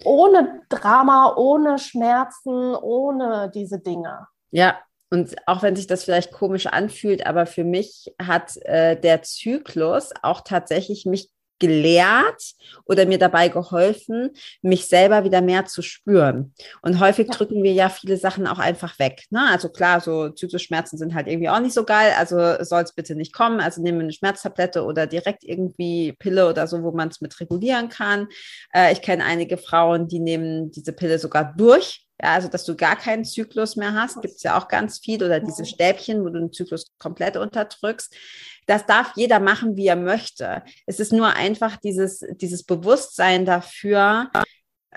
ohne 0.05 0.63
Drama, 0.69 1.35
ohne 1.37 1.79
Schmerzen, 1.79 2.75
ohne 2.75 3.51
diese 3.55 3.81
Dinge. 3.81 4.27
Ja, 4.51 4.79
und 5.11 5.37
auch 5.47 5.63
wenn 5.63 5.77
sich 5.77 5.87
das 5.87 6.05
vielleicht 6.05 6.33
komisch 6.33 6.67
anfühlt, 6.67 7.27
aber 7.27 7.47
für 7.47 7.65
mich 7.65 8.15
hat 8.23 8.57
äh, 8.63 8.99
der 8.99 9.23
Zyklus 9.23 10.11
auch 10.23 10.43
tatsächlich 10.43 11.05
mich 11.05 11.31
gelehrt 11.61 12.55
oder 12.85 13.07
mir 13.07 13.19
dabei 13.19 13.49
geholfen, 13.49 14.31
mich 14.63 14.87
selber 14.87 15.23
wieder 15.23 15.41
mehr 15.41 15.67
zu 15.67 15.83
spüren. 15.83 16.53
Und 16.83 16.99
häufig 16.99 17.29
ja. 17.29 17.35
drücken 17.35 17.63
wir 17.63 17.73
ja 17.73 17.89
viele 17.89 18.17
Sachen 18.17 18.49
auch 18.49 18.59
einfach 18.59 18.99
weg. 18.99 19.25
Ne? 19.31 19.47
Also 19.49 19.69
klar, 19.69 20.01
so 20.01 20.31
Zyklusschmerzen 20.31 20.99
sind 20.99 21.15
halt 21.15 21.29
irgendwie 21.29 21.49
auch 21.49 21.61
nicht 21.61 21.75
so 21.75 21.85
geil, 21.85 22.13
also 22.19 22.37
soll 22.65 22.83
es 22.83 22.93
bitte 22.93 23.15
nicht 23.15 23.33
kommen. 23.33 23.61
Also 23.61 23.81
nehmen 23.81 23.99
wir 23.99 24.05
eine 24.05 24.13
Schmerztablette 24.13 24.85
oder 24.85 25.07
direkt 25.07 25.45
irgendwie 25.45 26.15
Pille 26.19 26.49
oder 26.49 26.67
so, 26.67 26.83
wo 26.83 26.91
man 26.91 27.09
es 27.09 27.21
mit 27.21 27.39
regulieren 27.39 27.89
kann. 27.89 28.27
Äh, 28.75 28.93
ich 28.93 29.03
kenne 29.03 29.25
einige 29.25 29.59
Frauen, 29.59 30.09
die 30.09 30.19
nehmen 30.19 30.71
diese 30.73 30.93
Pille 30.93 31.19
sogar 31.19 31.55
durch 31.57 32.07
ja, 32.23 32.35
also 32.35 32.49
dass 32.49 32.65
du 32.65 32.77
gar 32.77 32.97
keinen 32.97 33.25
Zyklus 33.25 33.77
mehr 33.77 33.95
hast, 33.95 34.21
gibt 34.21 34.35
es 34.35 34.43
ja 34.43 34.59
auch 34.59 34.69
ganz 34.69 34.99
viel. 34.99 35.25
Oder 35.25 35.41
diese 35.41 35.65
Stäbchen, 35.65 36.23
wo 36.23 36.29
du 36.29 36.39
den 36.39 36.53
Zyklus 36.53 36.93
komplett 36.99 37.37
unterdrückst. 37.37 38.15
Das 38.71 38.87
darf 38.87 39.15
jeder 39.17 39.41
machen, 39.41 39.77
wie 39.77 39.89
er 39.89 39.97
möchte. 39.97 40.63
Es 40.87 41.01
ist 41.01 41.13
nur 41.13 41.35
einfach 41.35 41.77
dieses, 41.77 42.25
dieses 42.37 42.63
Bewusstsein 42.63 43.45
dafür, 43.45 44.31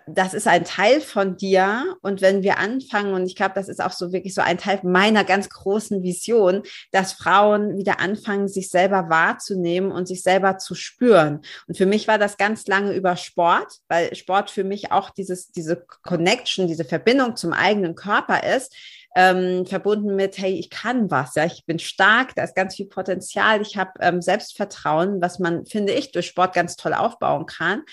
das 0.05 0.35
ist 0.35 0.47
ein 0.47 0.63
Teil 0.63 1.01
von 1.01 1.37
dir. 1.37 1.95
Und 2.03 2.21
wenn 2.21 2.43
wir 2.43 2.59
anfangen, 2.59 3.15
und 3.15 3.25
ich 3.25 3.35
glaube, 3.35 3.53
das 3.55 3.69
ist 3.69 3.81
auch 3.81 3.91
so 3.91 4.13
wirklich 4.13 4.35
so 4.35 4.41
ein 4.41 4.59
Teil 4.59 4.79
meiner 4.83 5.23
ganz 5.23 5.49
großen 5.49 6.03
Vision, 6.03 6.61
dass 6.91 7.13
Frauen 7.13 7.75
wieder 7.75 7.99
anfangen, 7.99 8.47
sich 8.47 8.69
selber 8.69 9.09
wahrzunehmen 9.09 9.91
und 9.91 10.07
sich 10.07 10.21
selber 10.21 10.59
zu 10.59 10.75
spüren. 10.75 11.41
Und 11.67 11.75
für 11.75 11.87
mich 11.87 12.07
war 12.07 12.19
das 12.19 12.37
ganz 12.37 12.67
lange 12.67 12.93
über 12.93 13.15
Sport, 13.15 13.79
weil 13.87 14.13
Sport 14.15 14.51
für 14.51 14.63
mich 14.63 14.91
auch 14.91 15.09
dieses, 15.09 15.51
diese 15.51 15.83
Connection, 16.03 16.67
diese 16.67 16.85
Verbindung 16.85 17.35
zum 17.37 17.53
eigenen 17.53 17.95
Körper 17.95 18.43
ist 18.43 18.75
ähm, 19.15 19.65
verbunden 19.65 20.15
mit, 20.15 20.37
hey, 20.37 20.53
ich 20.53 20.69
kann 20.69 21.11
was, 21.11 21.35
ja, 21.35 21.45
ich 21.45 21.65
bin 21.65 21.79
stark, 21.79 22.35
da 22.35 22.43
ist 22.43 22.55
ganz 22.55 22.75
viel 22.75 22.87
Potenzial, 22.87 23.61
ich 23.61 23.77
habe 23.77 23.91
ähm, 23.99 24.21
Selbstvertrauen, 24.21 25.21
was 25.21 25.39
man, 25.39 25.65
finde 25.65 25.93
ich, 25.93 26.11
durch 26.11 26.27
Sport 26.27 26.53
ganz 26.53 26.75
toll 26.75 26.93
aufbauen 26.93 27.45
kann. 27.45 27.83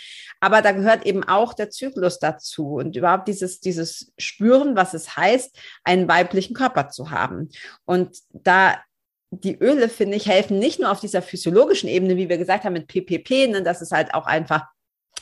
Aber 0.40 0.62
da 0.62 0.72
gehört 0.72 1.04
eben 1.04 1.24
auch 1.24 1.52
der 1.52 1.70
Zyklus 1.70 2.18
dazu 2.18 2.74
und 2.74 2.96
überhaupt 2.96 3.28
dieses, 3.28 3.60
dieses 3.60 4.12
Spüren, 4.18 4.76
was 4.76 4.94
es 4.94 5.16
heißt, 5.16 5.56
einen 5.84 6.08
weiblichen 6.08 6.54
Körper 6.54 6.88
zu 6.88 7.10
haben. 7.10 7.50
Und 7.84 8.16
da 8.32 8.78
die 9.32 9.56
Öle, 9.60 9.88
finde 9.88 10.16
ich, 10.16 10.26
helfen 10.26 10.58
nicht 10.58 10.80
nur 10.80 10.90
auf 10.90 11.00
dieser 11.00 11.22
physiologischen 11.22 11.88
Ebene, 11.88 12.16
wie 12.16 12.28
wir 12.28 12.38
gesagt 12.38 12.64
haben, 12.64 12.72
mit 12.72 12.88
PPP, 12.88 13.48
ne, 13.48 13.62
dass 13.62 13.80
es 13.80 13.92
halt 13.92 14.12
auch 14.12 14.26
einfach 14.26 14.66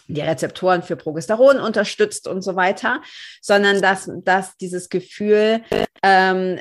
die 0.08 0.20
Rezeptoren 0.20 0.82
für 0.82 0.96
Progesteron 0.96 1.60
unterstützt 1.60 2.26
und 2.26 2.42
so 2.42 2.56
weiter, 2.56 3.02
sondern 3.40 3.80
dass, 3.80 4.10
dass 4.24 4.56
dieses 4.56 4.88
Gefühl, 4.88 5.62
ähm, 6.02 6.60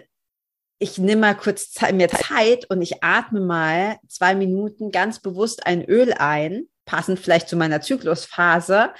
ich 0.80 0.98
nehme 0.98 1.22
mal 1.22 1.36
kurz 1.36 1.74
mir 1.94 2.10
Zeit 2.10 2.70
und 2.70 2.82
ich 2.82 3.04
atme 3.04 3.40
mal 3.40 3.98
zwei 4.08 4.36
Minuten 4.36 4.92
ganz 4.92 5.20
bewusst 5.20 5.66
ein 5.66 5.84
Öl 5.84 6.14
ein, 6.14 6.68
passend 6.86 7.20
vielleicht 7.20 7.50
zu 7.50 7.56
meiner 7.56 7.82
Zyklusphase, 7.82 8.92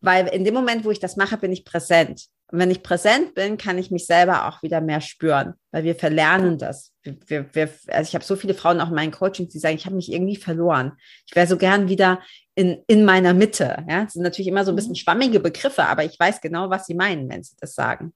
weil 0.00 0.28
in 0.28 0.44
dem 0.44 0.54
Moment, 0.54 0.84
wo 0.84 0.90
ich 0.90 1.00
das 1.00 1.16
mache, 1.16 1.36
bin 1.36 1.52
ich 1.52 1.64
präsent. 1.64 2.26
Und 2.50 2.60
wenn 2.60 2.70
ich 2.70 2.82
präsent 2.82 3.34
bin, 3.34 3.58
kann 3.58 3.76
ich 3.76 3.90
mich 3.90 4.06
selber 4.06 4.48
auch 4.48 4.62
wieder 4.62 4.80
mehr 4.80 5.02
spüren, 5.02 5.54
weil 5.70 5.84
wir 5.84 5.94
verlernen 5.94 6.56
das. 6.56 6.92
Wir, 7.02 7.46
wir, 7.52 7.68
also 7.88 8.08
ich 8.08 8.14
habe 8.14 8.24
so 8.24 8.36
viele 8.36 8.54
Frauen 8.54 8.80
auch 8.80 8.88
in 8.88 8.94
meinen 8.94 9.12
Coachings, 9.12 9.52
die 9.52 9.58
sagen, 9.58 9.76
ich 9.76 9.84
habe 9.84 9.96
mich 9.96 10.10
irgendwie 10.10 10.36
verloren. 10.36 10.92
Ich 11.26 11.36
wäre 11.36 11.46
so 11.46 11.58
gern 11.58 11.88
wieder 11.88 12.22
in, 12.58 12.82
in 12.88 13.04
meiner 13.04 13.34
Mitte. 13.34 13.84
Ja, 13.88 14.02
das 14.02 14.14
sind 14.14 14.24
natürlich 14.24 14.48
immer 14.48 14.64
so 14.64 14.72
ein 14.72 14.76
bisschen 14.76 14.92
mhm. 14.92 14.96
schwammige 14.96 15.38
Begriffe, 15.38 15.84
aber 15.84 16.04
ich 16.04 16.18
weiß 16.18 16.40
genau, 16.40 16.70
was 16.70 16.86
sie 16.86 16.94
meinen, 16.94 17.28
wenn 17.30 17.44
sie 17.44 17.54
das 17.60 17.76
sagen. 17.76 18.12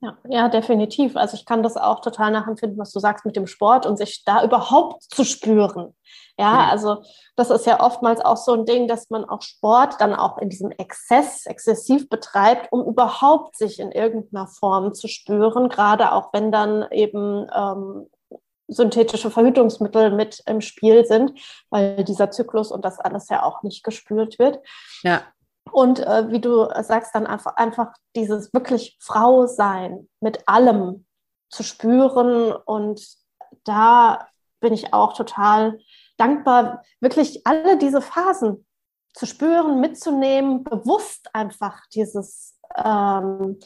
Ja, 0.00 0.16
ja, 0.28 0.48
definitiv. 0.48 1.16
Also 1.16 1.36
ich 1.36 1.44
kann 1.44 1.64
das 1.64 1.76
auch 1.76 2.00
total 2.00 2.30
nachempfinden, 2.30 2.78
was 2.78 2.92
du 2.92 3.00
sagst 3.00 3.26
mit 3.26 3.34
dem 3.34 3.48
Sport 3.48 3.84
und 3.84 3.96
sich 3.96 4.22
da 4.24 4.44
überhaupt 4.44 5.02
zu 5.02 5.24
spüren. 5.24 5.92
Ja, 6.38 6.68
also 6.68 7.02
das 7.34 7.50
ist 7.50 7.66
ja 7.66 7.80
oftmals 7.80 8.20
auch 8.20 8.36
so 8.36 8.52
ein 8.52 8.64
Ding, 8.64 8.86
dass 8.86 9.10
man 9.10 9.24
auch 9.24 9.42
Sport 9.42 10.00
dann 10.00 10.14
auch 10.14 10.38
in 10.38 10.50
diesem 10.50 10.70
Exzess, 10.70 11.46
exzessiv 11.46 12.08
betreibt, 12.08 12.70
um 12.70 12.84
überhaupt 12.84 13.56
sich 13.56 13.80
in 13.80 13.90
irgendeiner 13.90 14.46
Form 14.46 14.94
zu 14.94 15.08
spüren, 15.08 15.68
gerade 15.68 16.12
auch 16.12 16.32
wenn 16.32 16.52
dann 16.52 16.86
eben 16.92 17.48
ähm, 17.52 18.06
synthetische 18.68 19.30
Verhütungsmittel 19.30 20.10
mit 20.10 20.42
im 20.46 20.60
Spiel 20.60 21.04
sind, 21.04 21.38
weil 21.70 22.04
dieser 22.04 22.30
Zyklus 22.30 22.70
und 22.70 22.84
das 22.84 22.98
alles 22.98 23.28
ja 23.28 23.42
auch 23.42 23.62
nicht 23.62 23.84
gespürt 23.84 24.38
wird. 24.38 24.60
Ja. 25.02 25.22
Und 25.72 26.00
äh, 26.00 26.30
wie 26.30 26.40
du 26.40 26.68
sagst, 26.82 27.14
dann 27.14 27.26
einfach, 27.26 27.56
einfach 27.56 27.94
dieses 28.14 28.52
wirklich 28.52 28.96
Frau 29.00 29.46
sein 29.46 30.08
mit 30.20 30.46
allem 30.46 31.06
zu 31.50 31.62
spüren. 31.62 32.52
Und 32.52 33.06
da 33.64 34.28
bin 34.60 34.72
ich 34.72 34.92
auch 34.92 35.14
total 35.14 35.78
dankbar, 36.16 36.82
wirklich 37.00 37.46
alle 37.46 37.78
diese 37.78 38.00
Phasen 38.00 38.66
zu 39.14 39.26
spüren, 39.26 39.80
mitzunehmen, 39.80 40.64
bewusst 40.64 41.34
einfach 41.34 41.86
dieses, 41.92 42.58
ähm, 42.76 43.58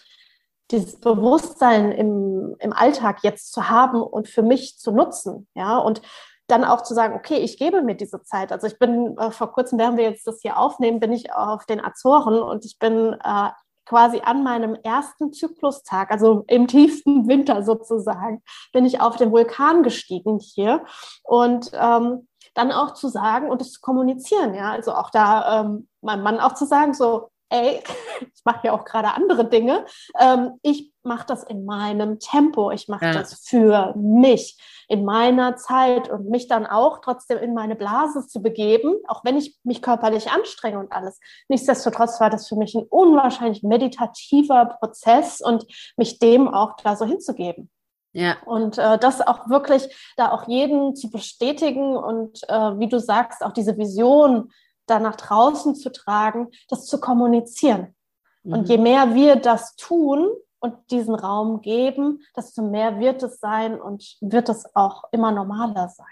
dieses 0.70 1.00
Bewusstsein 1.00 1.92
im, 1.92 2.56
im 2.58 2.72
Alltag 2.72 3.18
jetzt 3.22 3.52
zu 3.52 3.68
haben 3.68 4.02
und 4.02 4.28
für 4.28 4.42
mich 4.42 4.78
zu 4.78 4.92
nutzen. 4.92 5.48
Ja, 5.54 5.78
und 5.78 6.02
dann 6.46 6.64
auch 6.64 6.82
zu 6.82 6.94
sagen, 6.94 7.14
okay, 7.14 7.36
ich 7.36 7.58
gebe 7.58 7.82
mir 7.82 7.94
diese 7.94 8.22
Zeit. 8.22 8.52
Also 8.52 8.66
ich 8.66 8.78
bin 8.78 9.16
äh, 9.18 9.30
vor 9.30 9.52
kurzem, 9.52 9.78
während 9.78 9.98
wir 9.98 10.04
jetzt 10.04 10.26
das 10.26 10.40
hier 10.40 10.58
aufnehmen, 10.58 11.00
bin 11.00 11.12
ich 11.12 11.32
auf 11.32 11.66
den 11.66 11.84
Azoren 11.84 12.40
und 12.40 12.64
ich 12.64 12.78
bin 12.78 13.16
äh, 13.22 13.50
quasi 13.84 14.20
an 14.22 14.42
meinem 14.42 14.74
ersten 14.82 15.32
Zyklustag, 15.32 16.10
also 16.10 16.44
im 16.46 16.66
tiefsten 16.66 17.28
Winter 17.28 17.62
sozusagen, 17.62 18.42
bin 18.72 18.84
ich 18.84 19.00
auf 19.00 19.16
den 19.16 19.30
Vulkan 19.30 19.82
gestiegen 19.82 20.38
hier 20.38 20.84
und 21.22 21.70
ähm, 21.74 22.28
dann 22.54 22.72
auch 22.72 22.94
zu 22.94 23.08
sagen 23.08 23.50
und 23.50 23.62
es 23.62 23.72
zu 23.72 23.80
kommunizieren, 23.80 24.54
ja, 24.54 24.72
also 24.72 24.92
auch 24.94 25.10
da 25.10 25.60
ähm, 25.60 25.88
meinem 26.00 26.22
Mann 26.22 26.40
auch 26.40 26.54
zu 26.54 26.66
sagen, 26.66 26.92
so, 26.92 27.28
ey, 27.50 27.82
ich 28.20 28.44
mache 28.44 28.68
ja 28.68 28.72
auch 28.72 28.84
gerade 28.84 29.14
andere 29.14 29.48
Dinge. 29.48 29.84
Ähm, 30.18 30.58
ich 30.62 30.92
mache 31.02 31.26
das 31.26 31.44
in 31.44 31.64
meinem 31.64 32.18
Tempo. 32.18 32.70
Ich 32.70 32.88
mache 32.88 33.06
ja. 33.06 33.12
das 33.12 33.42
für 33.46 33.94
mich 33.96 34.58
in 34.88 35.04
meiner 35.04 35.56
Zeit 35.56 36.08
und 36.08 36.30
mich 36.30 36.48
dann 36.48 36.66
auch 36.66 37.00
trotzdem 37.00 37.38
in 37.38 37.52
meine 37.52 37.76
Blase 37.76 38.26
zu 38.26 38.40
begeben, 38.40 38.96
auch 39.06 39.22
wenn 39.22 39.36
ich 39.36 39.58
mich 39.62 39.82
körperlich 39.82 40.30
anstrenge 40.30 40.78
und 40.78 40.92
alles. 40.92 41.20
Nichtsdestotrotz 41.48 42.20
war 42.20 42.30
das 42.30 42.48
für 42.48 42.56
mich 42.56 42.74
ein 42.74 42.86
unwahrscheinlich 42.88 43.62
meditativer 43.62 44.76
Prozess 44.78 45.40
und 45.42 45.66
mich 45.96 46.18
dem 46.18 46.48
auch 46.48 46.76
da 46.82 46.96
so 46.96 47.04
hinzugeben. 47.04 47.70
Ja. 48.12 48.36
Und 48.46 48.78
äh, 48.78 48.98
das 48.98 49.20
auch 49.20 49.50
wirklich 49.50 49.94
da 50.16 50.32
auch 50.32 50.48
jeden 50.48 50.96
zu 50.96 51.10
bestätigen 51.10 51.94
und 51.94 52.40
äh, 52.48 52.78
wie 52.78 52.88
du 52.88 52.98
sagst, 52.98 53.44
auch 53.44 53.52
diese 53.52 53.76
Vision 53.76 54.50
da 54.90 54.98
nach 54.98 55.16
draußen 55.16 55.74
zu 55.74 55.92
tragen, 55.92 56.48
das 56.68 56.86
zu 56.86 57.00
kommunizieren. 57.00 57.94
Mhm. 58.42 58.52
Und 58.52 58.68
je 58.68 58.78
mehr 58.78 59.14
wir 59.14 59.36
das 59.36 59.76
tun 59.76 60.28
und 60.60 60.74
diesen 60.90 61.14
Raum 61.14 61.60
geben, 61.60 62.22
desto 62.36 62.62
mehr 62.62 62.98
wird 62.98 63.22
es 63.22 63.40
sein 63.40 63.80
und 63.80 64.16
wird 64.20 64.48
es 64.48 64.74
auch 64.74 65.04
immer 65.12 65.30
normaler 65.30 65.88
sein. 65.88 66.06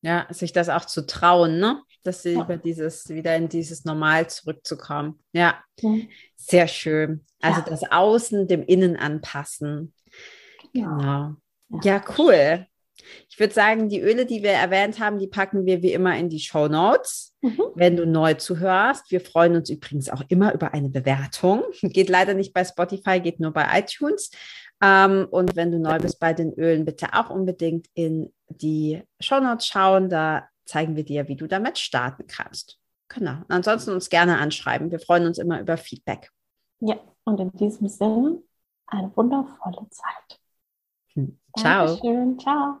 Ja, 0.00 0.26
sich 0.30 0.52
das 0.52 0.68
auch 0.68 0.84
zu 0.84 1.06
trauen, 1.06 1.58
ne? 1.58 1.82
Dass 2.04 2.22
sie 2.22 2.34
ja. 2.34 2.42
über 2.42 2.56
dieses, 2.56 3.08
wieder 3.08 3.34
in 3.34 3.48
dieses 3.48 3.84
Normal 3.84 4.30
zurückzukommen. 4.30 5.18
Ja, 5.32 5.56
mhm. 5.82 6.08
sehr 6.36 6.68
schön. 6.68 7.24
Also 7.40 7.60
ja. 7.60 7.66
das 7.66 7.90
Außen 7.90 8.46
dem 8.46 8.62
Innen 8.62 8.96
anpassen. 8.96 9.92
Genau. 10.72 11.00
Ja, 11.00 11.36
ja 11.82 12.02
cool. 12.16 12.66
Ich 13.28 13.38
würde 13.38 13.54
sagen, 13.54 13.88
die 13.88 14.00
Öle, 14.00 14.26
die 14.26 14.42
wir 14.42 14.50
erwähnt 14.50 14.98
haben, 14.98 15.18
die 15.18 15.26
packen 15.26 15.66
wir 15.66 15.82
wie 15.82 15.92
immer 15.92 16.16
in 16.16 16.28
die 16.28 16.40
Show 16.40 16.68
Notes, 16.68 17.34
mhm. 17.40 17.62
wenn 17.74 17.96
du 17.96 18.06
neu 18.06 18.34
zuhörst. 18.34 19.10
Wir 19.10 19.20
freuen 19.20 19.56
uns 19.56 19.70
übrigens 19.70 20.10
auch 20.10 20.22
immer 20.28 20.52
über 20.54 20.74
eine 20.74 20.88
Bewertung. 20.88 21.62
Geht 21.82 22.08
leider 22.08 22.34
nicht 22.34 22.52
bei 22.52 22.64
Spotify, 22.64 23.20
geht 23.20 23.40
nur 23.40 23.52
bei 23.52 23.66
iTunes. 23.78 24.30
Ähm, 24.80 25.26
und 25.30 25.56
wenn 25.56 25.72
du 25.72 25.78
neu 25.78 25.98
bist 25.98 26.20
bei 26.20 26.32
den 26.32 26.52
Ölen, 26.52 26.84
bitte 26.84 27.08
auch 27.12 27.30
unbedingt 27.30 27.86
in 27.94 28.32
die 28.48 29.02
Show 29.20 29.40
Notes 29.40 29.66
schauen. 29.66 30.08
Da 30.08 30.48
zeigen 30.64 30.96
wir 30.96 31.04
dir, 31.04 31.28
wie 31.28 31.36
du 31.36 31.46
damit 31.46 31.78
starten 31.78 32.26
kannst. 32.26 32.78
Genau. 33.08 33.38
Ansonsten 33.48 33.92
uns 33.92 34.10
gerne 34.10 34.38
anschreiben. 34.38 34.90
Wir 34.90 35.00
freuen 35.00 35.26
uns 35.26 35.38
immer 35.38 35.60
über 35.60 35.76
Feedback. 35.76 36.30
Ja, 36.80 36.96
und 37.24 37.40
in 37.40 37.50
diesem 37.52 37.88
Sinne 37.88 38.42
eine 38.86 39.14
wundervolle 39.16 39.88
Zeit. 39.90 40.40
Hm. 41.14 41.38
Ciao. 41.56 41.86
Dankeschön. 41.86 42.38
Ciao. 42.38 42.80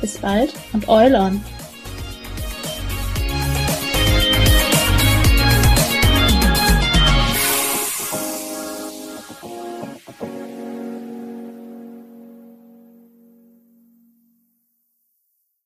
Bis 0.00 0.18
bald 0.18 0.52
und 0.72 0.88
Oil 0.88 1.14
on! 1.14 1.42